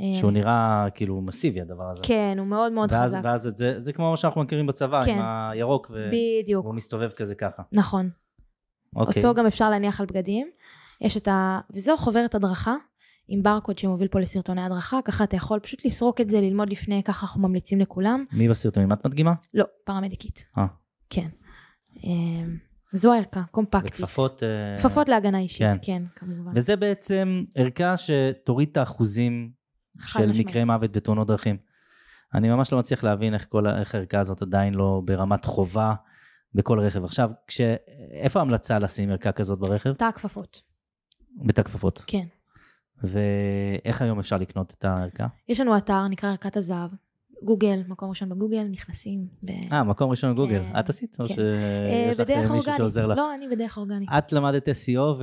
[0.00, 2.02] אה, שהוא נראה כאילו מסיבי הדבר הזה.
[2.04, 3.20] כן, הוא מאוד מאוד ואז, חזק.
[3.24, 5.18] ואז זה, זה כמו מה שאנחנו מכירים בצבא, כן.
[5.18, 7.62] עם הירוק, ו- בדיוק, והוא מסתובב כזה ככה.
[7.72, 8.10] נכון.
[8.96, 9.22] אוקיי.
[9.22, 10.48] אותו גם אפשר להניח על בגדים.
[11.00, 11.60] יש את ה...
[11.70, 12.74] וזהו חוברת הדרכה,
[13.28, 17.02] עם ברקוד שמוביל פה לסרטוני הדרכה, ככה אתה יכול פשוט לסרוק את זה, ללמוד לפני,
[17.02, 18.24] ככה אנחנו ממליצים לכולם.
[18.32, 18.92] מי בסרטונים?
[18.92, 19.34] את מדגימה?
[19.54, 20.44] לא, פרמדיקית.
[20.58, 20.66] אה.
[21.10, 21.28] כן.
[22.04, 22.56] אמ,
[22.92, 23.90] זו הערכה, קומפקטית.
[23.90, 24.42] וכפפות...
[24.42, 25.76] אה, כפפות להגנה אישית, כן.
[25.82, 26.52] כן, כמובן.
[26.54, 29.50] וזה בעצם ערכה שתוריד את האחוזים
[30.00, 30.46] של משמעית.
[30.46, 31.56] מקרי מוות בתאונות דרכים.
[32.34, 35.94] אני ממש לא מצליח להבין איך, כל, איך הערכה הזאת עדיין לא ברמת חובה
[36.54, 37.04] בכל רכב.
[37.04, 37.60] עכשיו, כש...
[38.10, 39.92] איפה ההמלצה לשים ערכה כזאת ברכב?
[39.92, 40.60] תא הכפפות,
[41.46, 42.04] בתא כפפות.
[42.06, 42.26] כן.
[43.04, 45.26] ואיך היום אפשר לקנות את הערכה?
[45.48, 46.90] יש לנו אתר, נקרא ערכת הזהב.
[47.42, 49.26] גוגל, מקום ראשון בגוגל, נכנסים.
[49.46, 50.62] ב- אה, מקום ראשון גוגל.
[50.72, 50.78] כן.
[50.78, 51.16] את עשית?
[51.20, 51.34] או כן.
[51.34, 52.76] שיש אה, לך בדרך מישהו אורגנית.
[52.76, 53.18] שעוזר לך?
[53.18, 54.08] לא, אני בדרך אורגנית.
[54.18, 55.22] את למדת SEO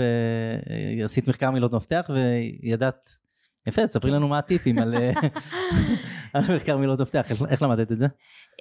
[1.01, 2.09] ועשית מחקר מילות מפתח
[2.63, 3.17] וידעת,
[3.67, 5.11] יפה, תספרי לנו מה הטיפים על, אה,
[6.33, 8.07] על מחקר מילות מפתח, איך, איך למדת את זה?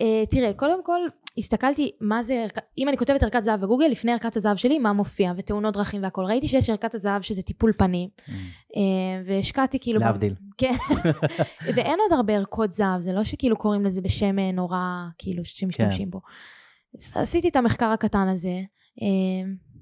[0.00, 1.00] אה, תראה, קודם כל,
[1.38, 2.46] הסתכלתי מה זה,
[2.78, 6.24] אם אני כותבת ערכת זהב בגוגל, לפני ערכת הזהב שלי, מה מופיע, ותאונות דרכים והכל.
[6.24, 8.08] ראיתי שיש ערכת הזהב שזה טיפול פנים,
[8.76, 10.00] אה, והשקעתי כאילו...
[10.00, 10.34] להבדיל.
[10.58, 10.72] כן.
[11.74, 14.78] ואין עוד הרבה ערכות זהב, זה לא שכאילו קוראים לזה בשם נורא,
[15.18, 16.20] כאילו, שמשתמשים בו.
[16.98, 18.60] אז עשיתי את המחקר הקטן הזה,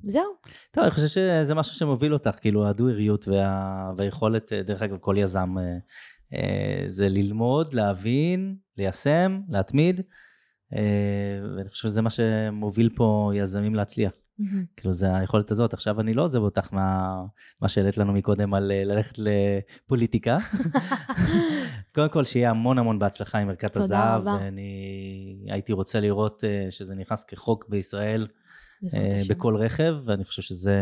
[0.04, 0.24] זהו.
[0.70, 3.92] טוב, אני חושב שזה משהו שמוביל אותך, כאילו הדו-עיריות וה...
[3.96, 5.78] והיכולת, אה, דרך אגב, כל יזם, אה,
[6.34, 10.00] אה, זה ללמוד, להבין, ליישם, להתמיד,
[11.56, 14.12] ואני חושב שזה מה שמוביל פה יזמים להצליח.
[14.38, 14.64] מהמם.
[14.76, 15.74] כאילו זה היכולת הזאת.
[15.74, 17.22] עכשיו אני לא עוזב אותך מה,
[17.62, 20.36] מה שהעלית לנו מקודם על ללכת לפוליטיקה.
[21.94, 24.26] קודם כל שיהיה המון המון בהצלחה עם ערכת הזהב.
[24.26, 28.26] ואני הייתי רוצה לראות שזה נכנס כחוק בישראל.
[29.28, 30.76] בכל רכב, ואני חושב שזה,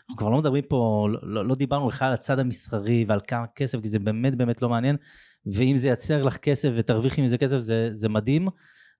[0.00, 3.80] אנחנו כבר לא מדברים פה, לא, לא דיברנו בכלל על הצד המסחרי ועל כמה כסף,
[3.80, 4.96] כי זה באמת באמת לא מעניין,
[5.46, 8.48] ואם זה ייצר לך כסף ותרוויחי מזה כסף זה, זה מדהים,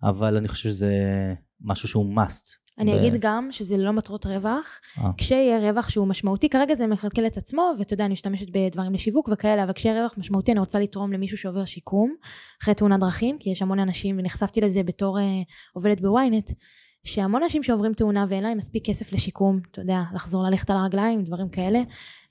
[0.03, 0.95] אבל אני חושב שזה
[1.61, 2.65] משהו שהוא must.
[2.79, 5.11] אני ב- אגיד גם שזה לא מטרות רווח, אה.
[5.19, 9.29] כשיהיה רווח שהוא משמעותי, כרגע זה מכלכל את עצמו, ואתה יודע, אני משתמשת בדברים לשיווק
[9.33, 12.15] וכאלה, אבל כשיהיה רווח משמעותי, אני רוצה לתרום למישהו שעובר שיקום,
[12.63, 15.25] אחרי תאונת דרכים, כי יש המון אנשים, ונחשפתי לזה בתור אה,
[15.73, 16.51] עובדת בוויינט,
[17.05, 21.25] שהמון אנשים שעוברים תאונה ואין להם מספיק כסף לשיקום, אתה יודע, לחזור ללכת על הרגליים,
[21.25, 21.81] דברים כאלה,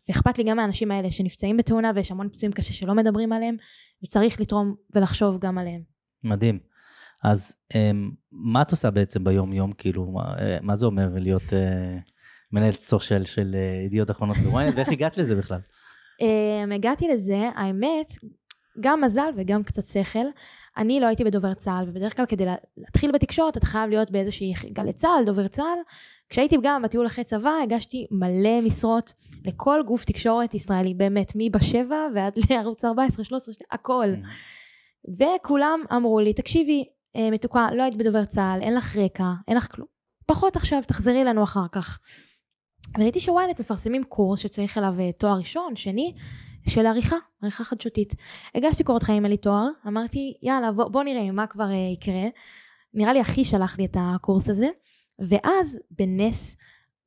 [0.09, 3.55] ואכפת לי גם מהאנשים האלה שנפצעים בתאונה, ויש המון פצועים קשה שלא מדברים עליהם,
[4.03, 5.81] וצריך לתרום ולחשוב גם עליהם.
[6.23, 6.59] מדהים.
[7.23, 11.53] אז אמ, מה את עושה בעצם ביום יום, כאילו, מה, אה, מה זה אומר להיות
[11.53, 11.97] אה,
[12.51, 15.59] מנהלת סושיאל של אה, ידיעות אחרונות בוויינט, ואיך הגעת לזה בכלל?
[16.21, 18.11] Um, הגעתי לזה, האמת,
[18.79, 20.25] גם מזל וגם קצת שכל.
[20.77, 24.53] אני לא הייתי בדובר צה"ל, ובדרך כלל כדי לה- להתחיל בתקשורת, אתה חייב להיות באיזושהי
[24.73, 25.79] גלי צה"ל, דובר צה"ל.
[26.29, 29.13] כשהייתי גם בטיול אחרי צבא, הגשתי מלא משרות
[29.45, 34.07] לכל גוף תקשורת ישראלי, באמת, מבשבע ועד לערוץ 14, 13, הכל.
[35.17, 36.83] וכולם אמרו לי, תקשיבי,
[37.15, 39.87] אה, מתוקה, לא היית בדובר צה"ל, אין לך רקע, אין לך כלום.
[40.25, 41.99] פחות עכשיו, תחזרי אלינו אחר כך.
[42.99, 46.13] וראיתי שוויינט מפרסמים קורס שצריך אליו אה, תואר ראשון, שני,
[46.67, 48.13] של עריכה, עריכה חדשותית.
[48.55, 52.29] הגשתי קורות חיים, אין לי תואר, אמרתי, יאללה, בוא, בוא נראה מה כבר אה, יקרה.
[52.93, 54.67] נראה לי אחי שלח לי את הקורס הזה,
[55.19, 56.57] ואז בנס,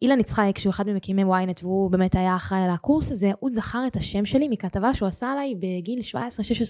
[0.03, 3.87] אילן יצחק, שהוא אחד ממקימי ynet והוא באמת היה אחראי על הקורס הזה, הוא זכר
[3.87, 6.01] את השם שלי מכתבה שהוא עשה עליי בגיל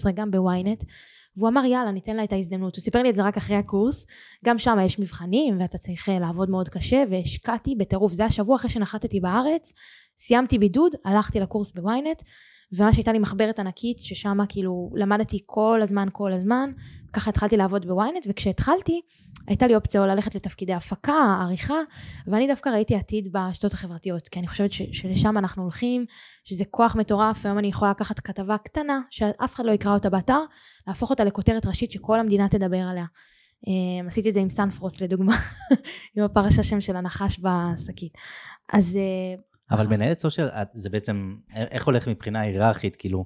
[0.07, 0.83] 17-16 גם בוויינט,
[1.37, 4.05] והוא אמר יאללה ניתן לה את ההזדמנות, הוא סיפר לי את זה רק אחרי הקורס,
[4.45, 8.69] גם שם יש מבחנים ואתה צריך אה, לעבוד מאוד קשה והשקעתי בטירוף, זה השבוע אחרי
[8.69, 9.73] שנחתתי בארץ,
[10.17, 12.21] סיימתי בידוד, הלכתי לקורס בוויינט,
[12.71, 16.71] וממש הייתה לי מחברת ענקית ששם כאילו למדתי כל הזמן כל הזמן,
[17.13, 19.01] ככה התחלתי לעבוד בוויינט וכשהתחלתי
[19.47, 21.77] הייתה לי אופציה או ללכת לתפקידי הפקה, עריכה,
[22.27, 26.05] ואני דווקא ראיתי עתיד ברשתות החברתיות, כי אני חושבת שלשם אנחנו הולכים,
[26.43, 30.39] שזה כוח מטורף, היום אני יכולה לקחת כתבה קטנה, שאף אחד לא יקרא אותה באתר,
[30.87, 33.05] להפוך אותה לכותרת ראשית שכל המדינה תדבר עליה.
[33.65, 35.35] Um, עשיתי את זה עם סנפרוסט לדוגמה,
[36.17, 38.13] עם הפרשה שם של הנחש בשקית.
[38.73, 39.87] אז uh, אבל.
[39.87, 43.25] מנהלת סושיאל, זה בעצם, איך הולך מבחינה היררכית, כאילו,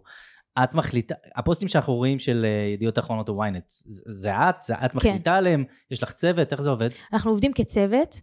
[0.64, 4.56] את מחליטה, הפוסטים שאנחנו רואים של אה, ידיעות אחרונות או ynet, זה זה את?
[4.64, 4.86] זה כן.
[4.86, 5.64] את מחליטה עליהם?
[5.92, 6.52] יש לך צוות?
[6.52, 6.90] איך זה עובד?
[7.14, 8.16] אנחנו עובדים כצוות,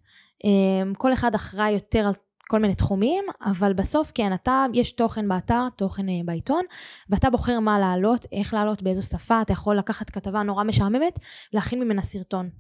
[0.45, 2.13] um, כל אחד אחראי יותר על
[2.51, 6.63] כל מיני תחומים, אבל בסוף כן, אתה, יש תוכן באתר, תוכן uh, בעיתון,
[7.11, 11.19] ואתה בוחר מה לעלות, איך לעלות, באיזו שפה, אתה יכול לקחת כתבה נורא משעממת,
[11.53, 12.51] להכין ממנה סרטון.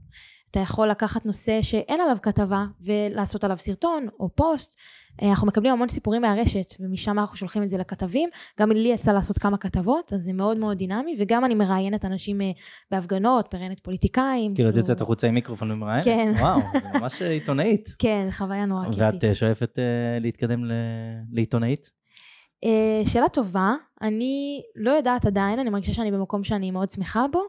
[0.50, 4.76] אתה יכול לקחת נושא שאין עליו כתבה ולעשות עליו סרטון או פוסט.
[5.22, 8.28] אה, אנחנו מקבלים המון סיפורים מהרשת ומשם אנחנו שולחים את זה לכתבים.
[8.60, 12.40] גם לי יצא לעשות כמה כתבות, אז זה מאוד מאוד דינמי, וגם אני מראיינת אנשים
[12.40, 12.50] אה,
[12.90, 14.54] בהפגנות, מראיינת פוליטיקאים.
[14.54, 16.04] כאילו, את יוצאת החוצה עם מיקרופון ומראיינת?
[16.04, 16.32] כן.
[16.40, 17.88] וואו, זה ממש אה, עיתונאית.
[17.98, 19.24] כן, חוויה נורא כיפית.
[19.24, 19.78] ואת שואפת
[20.20, 20.64] להתקדם
[21.32, 21.97] לעיתונאית?
[22.64, 27.40] Uh, שאלה טובה, אני לא יודעת עדיין, אני מרגישה שאני במקום שאני מאוד שמחה בו,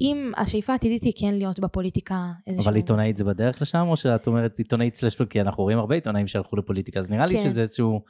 [0.00, 2.68] אם השאיפה העתידית היא כן להיות בפוליטיקה איזשהו...
[2.68, 6.26] אבל עיתונאית זה בדרך לשם, או שאת אומרת עיתונאית סלש, כי אנחנו רואים הרבה עיתונאים
[6.26, 7.32] שהלכו לפוליטיקה, אז נראה כן.
[7.32, 8.00] לי שזה איזשהו...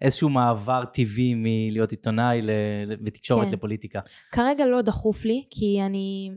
[0.00, 2.42] איזשהו מעבר טבעי מלהיות עיתונאי
[3.04, 3.52] ותקשורת כן.
[3.52, 4.00] לפוליטיקה.
[4.32, 6.30] כרגע לא דחוף לי, כי אני...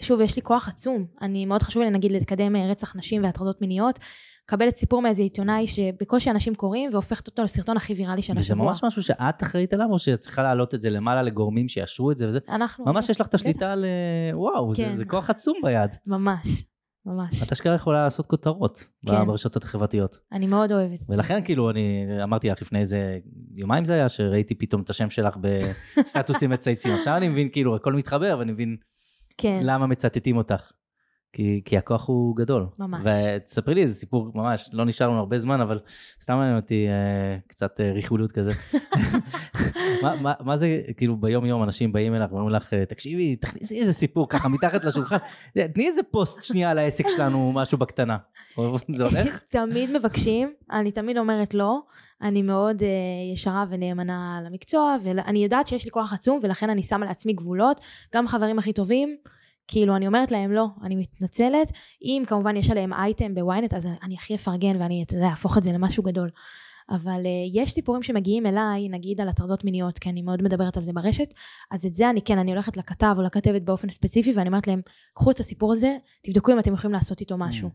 [0.00, 1.06] שוב, יש לי כוח עצום.
[1.22, 3.98] אני, מאוד חשוב לי, נגיד, לקדם רצח נשים והטרדות מיניות.
[4.44, 8.42] מקבלת סיפור מאיזה עיתונאי שבקושי אנשים קוראים והופכת אותו לסרטון הכי ויראלי של השבוע.
[8.42, 12.10] וזה ממש משהו שאת אחראית עליו או שאת צריכה להעלות את זה למעלה לגורמים שיאשרו
[12.10, 12.38] את זה וזה?
[12.48, 12.84] אנחנו...
[12.84, 13.84] ממש יש לך את השליטה על...
[14.32, 14.90] וואו, כן.
[14.90, 15.90] זה, זה כוח עצום ביד.
[16.06, 16.64] ממש.
[17.06, 17.42] ממש.
[17.42, 19.26] את אשכרה יכולה לעשות כותרות כן.
[19.26, 20.18] ברשתות החברתיות.
[20.32, 21.14] אני מאוד אוהבת זה.
[21.14, 23.18] ולכן כאילו אני אמרתי לך לפני איזה
[23.54, 25.36] יומיים זה היה, שראיתי פתאום את השם שלך
[25.96, 26.94] בסטטוסים מצייצים.
[26.98, 28.76] עכשיו אני מבין כאילו הכל מתחבר ואני מבין
[29.38, 29.60] כן.
[29.62, 30.72] למה מצטטים אותך.
[31.34, 32.66] כי, כי הכוח הוא גדול.
[32.78, 33.00] ממש.
[33.04, 35.80] ותספרי לי איזה סיפור, ממש, לא נשאר לנו הרבה זמן, אבל
[36.20, 38.50] סתם מעניין אותי אה, קצת אה, ריחוליות כזה.
[40.02, 43.92] מה, מה, מה זה, כאילו ביום יום אנשים באים אליך ואומרים לך, תקשיבי, תכניסי איזה
[43.92, 45.16] סיפור ככה מתחת לשולחן,
[45.74, 48.16] תני איזה פוסט שנייה על העסק שלנו, משהו בקטנה.
[48.88, 49.38] זה הולך?
[49.48, 51.80] תמיד מבקשים, אני תמיד אומרת לא.
[52.22, 52.84] אני מאוד uh,
[53.32, 57.80] ישרה ונאמנה למקצוע, ואני יודעת שיש לי כוח עצום, ולכן אני שמה לעצמי גבולות,
[58.14, 59.16] גם חברים הכי טובים.
[59.68, 64.14] כאילו אני אומרת להם לא, אני מתנצלת, אם כמובן יש עליהם אייטם בוויינט אז אני
[64.14, 66.30] הכי אפרגן ואני, אתה יודע, אהפוך את זה למשהו גדול.
[66.90, 70.82] אבל uh, יש סיפורים שמגיעים אליי, נגיד על הטרדות מיניות, כי אני מאוד מדברת על
[70.82, 71.34] זה ברשת,
[71.70, 74.80] אז את זה אני כן, אני הולכת לכתב או לכתבת באופן ספציפי, ואני אומרת להם,
[75.14, 77.70] קחו את הסיפור הזה, תבדקו אם אתם יכולים לעשות איתו משהו.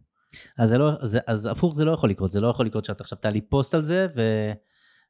[0.57, 3.17] אז, לא, אז, אז הפוך זה לא יכול לקרות, זה לא יכול לקרות שאת עכשיו
[3.17, 4.21] תעלי פוסט על זה, ו...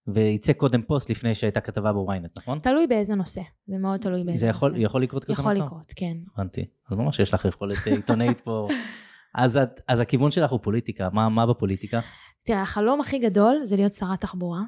[0.07, 2.59] וייצא קודם פוסט לפני שהייתה כתבה בוויינט, נכון?
[2.59, 4.81] תלוי באיזה נושא, זה מאוד תלוי באיזה זה יכול, נושא.
[4.81, 5.41] יכול לקרות כזה מצב?
[5.41, 6.17] יכול לקרות, כן.
[6.33, 6.65] הבנתי.
[6.91, 8.67] אז ממש יש לך יכולת אה, עיתונאית פה.
[9.35, 11.99] אז, את, אז הכיוון שלך הוא פוליטיקה, מה, מה בפוליטיקה?
[12.43, 14.61] תראה, החלום הכי גדול זה להיות שרת תחבורה.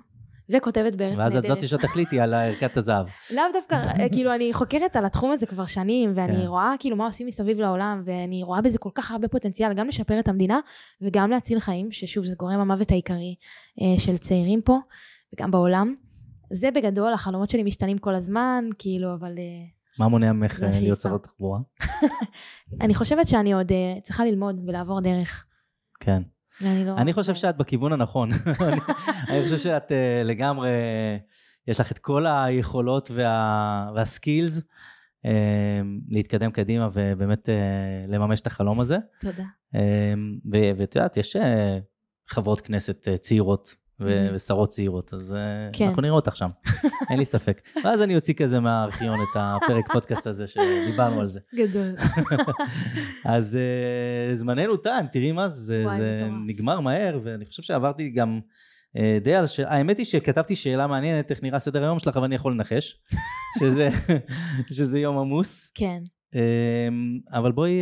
[0.49, 1.33] וכותבת בארץ נהדרת.
[1.33, 3.05] ואז את זאתי שתחליטי על ערכת הזהב.
[3.35, 6.47] לאו דווקא, אה, כאילו אני חוקרת על התחום הזה כבר שנים, ואני כן.
[6.47, 10.19] רואה כאילו מה עושים מסביב לעולם, ואני רואה בזה כל כך הרבה פוטנציאל, גם לשפר
[10.19, 10.59] את המדינה,
[11.01, 13.35] וגם להציל חיים, ששוב זה גורם המוות העיקרי
[13.81, 14.77] אה, של צעירים פה.
[15.33, 15.95] וגם בעולם.
[16.53, 19.37] זה בגדול, החלומות שלי משתנים כל הזמן, כאילו, אבל...
[19.37, 19.65] אה,
[19.99, 21.59] מה מונע ממך אה, להיות שרת תחבורה?
[22.81, 25.45] אני חושבת שאני עוד uh, צריכה ללמוד ולעבור דרך.
[25.99, 26.21] כן.
[26.61, 28.29] לא אני חושב שאת בכיוון הנכון.
[29.29, 29.91] אני חושב שאת
[30.23, 30.69] לגמרי,
[31.67, 34.61] יש לך את כל היכולות וה, והסקילס
[36.09, 37.49] להתקדם קדימה ובאמת
[38.07, 38.97] לממש את החלום הזה.
[39.19, 39.43] תודה.
[40.77, 41.35] ואת יודעת, יש
[42.27, 43.75] חברות כנסת צעירות.
[44.33, 45.87] ושרות צעירות, אז אה, כן.
[45.87, 46.47] אנחנו נראה אותך שם,
[47.09, 47.61] אין לי ספק.
[47.83, 51.39] ואז אני אוציא כזה מהארכיון את הפרק פודקאסט הזה שדיברנו על זה.
[51.55, 51.95] גדול.
[53.25, 58.39] אז uh, זמננו תם, תראי מה זה, וואי, זה נגמר מהר, ואני חושב שעברתי גם
[58.97, 59.59] uh, די על ש...
[59.59, 63.01] האמת היא שכתבתי שאלה מעניינת, איך נראה סדר היום שלך, אבל אני יכול לנחש,
[63.59, 63.89] שזה,
[64.77, 65.71] שזה יום עמוס.
[65.75, 66.03] כן.
[66.33, 66.37] Uh,
[67.37, 67.73] אבל בואי,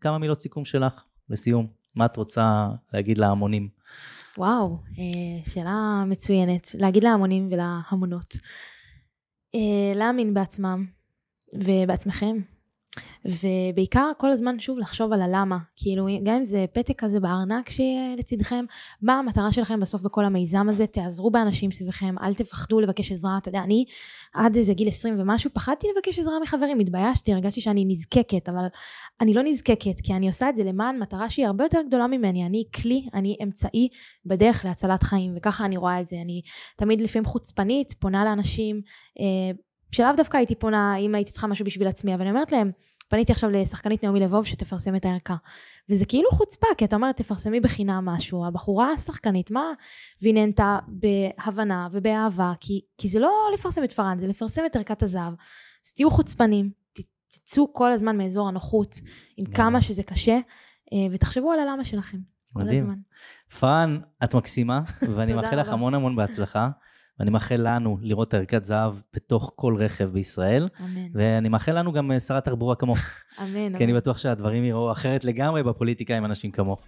[0.00, 1.66] כמה מילות סיכום שלך, לסיום.
[1.94, 3.68] מה את רוצה להגיד להמונים?
[4.38, 6.68] וואו, אה, שאלה מצוינת.
[6.78, 8.34] להגיד להמונים ולהמונות.
[9.54, 10.86] אה, להאמין בעצמם
[11.54, 12.36] ובעצמכם.
[13.24, 18.16] ובעיקר כל הזמן שוב לחשוב על הלמה, כאילו גם אם זה פתק כזה בארנק שיהיה
[18.16, 18.64] לצדכם,
[19.02, 23.48] מה המטרה שלכם בסוף בכל המיזם הזה, תעזרו באנשים סביבכם, אל תפחדו לבקש עזרה, אתה
[23.48, 23.84] יודע, אני
[24.34, 28.66] עד איזה גיל 20 ומשהו פחדתי לבקש עזרה מחברים, התביישתי, הרגשתי שאני נזקקת, אבל
[29.20, 32.46] אני לא נזקקת, כי אני עושה את זה למען מטרה שהיא הרבה יותר גדולה ממני,
[32.46, 33.88] אני כלי, אני אמצעי
[34.26, 36.42] בדרך להצלת חיים, וככה אני רואה את זה, אני
[36.76, 38.80] תמיד לפעמים חוצפנית, פונה לאנשים,
[39.20, 39.56] אה,
[39.94, 42.70] שלאו דווקא הייתי פונה אם הייתי צריכה משהו בשביל עצמי, אבל אני אומרת להם,
[43.08, 45.36] פניתי עכשיו לשחקנית נעמי לבוב שתפרסם את הערכה.
[45.88, 48.46] וזה כאילו חוצפה, כי אתה אומר, תפרסמי בחינם משהו.
[48.46, 49.64] הבחורה השחקנית, מה?
[50.22, 55.02] והיא נהנתה בהבנה ובאהבה, כי, כי זה לא לפרסם את פארן, זה לפרסם את ערכת
[55.02, 55.32] הזהב.
[55.86, 56.70] אז תהיו חוצפנים,
[57.28, 59.00] תצאו כל הזמן מאזור הנוחות,
[59.36, 60.38] עם כמה שזה קשה,
[60.92, 62.18] אה, ותחשבו על הלמה שלכם.
[62.56, 62.94] מדהים.
[63.58, 64.80] פארן, את מקסימה,
[65.14, 66.68] ואני מאחל לך המון המון בהצלחה.
[67.18, 70.68] ואני מאחל לנו לראות ערכת זהב בתוך כל רכב בישראל.
[70.80, 71.06] אמן.
[71.14, 72.98] ואני מאחל לנו גם אה, שרת תחבורה כמוך.
[73.42, 73.78] אמן.
[73.78, 76.82] כי אני בטוח שהדברים יראו אחרת לגמרי בפוליטיקה עם אנשים כמוך.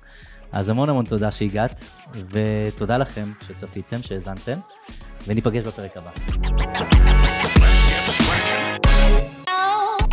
[0.52, 1.84] אז המון המון תודה שהגעת,
[2.30, 4.58] ותודה לכם שצפיתם, שהאזנתם,
[5.26, 6.10] וניפגש בפרק הבא.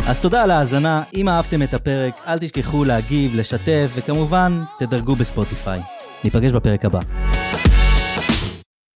[0.08, 5.80] אז תודה על ההאזנה, אם אהבתם את הפרק, אל תשכחו להגיב, לשתף, וכמובן, תדרגו בספוטיפיי.
[6.24, 7.00] ניפגש בפרק הבא.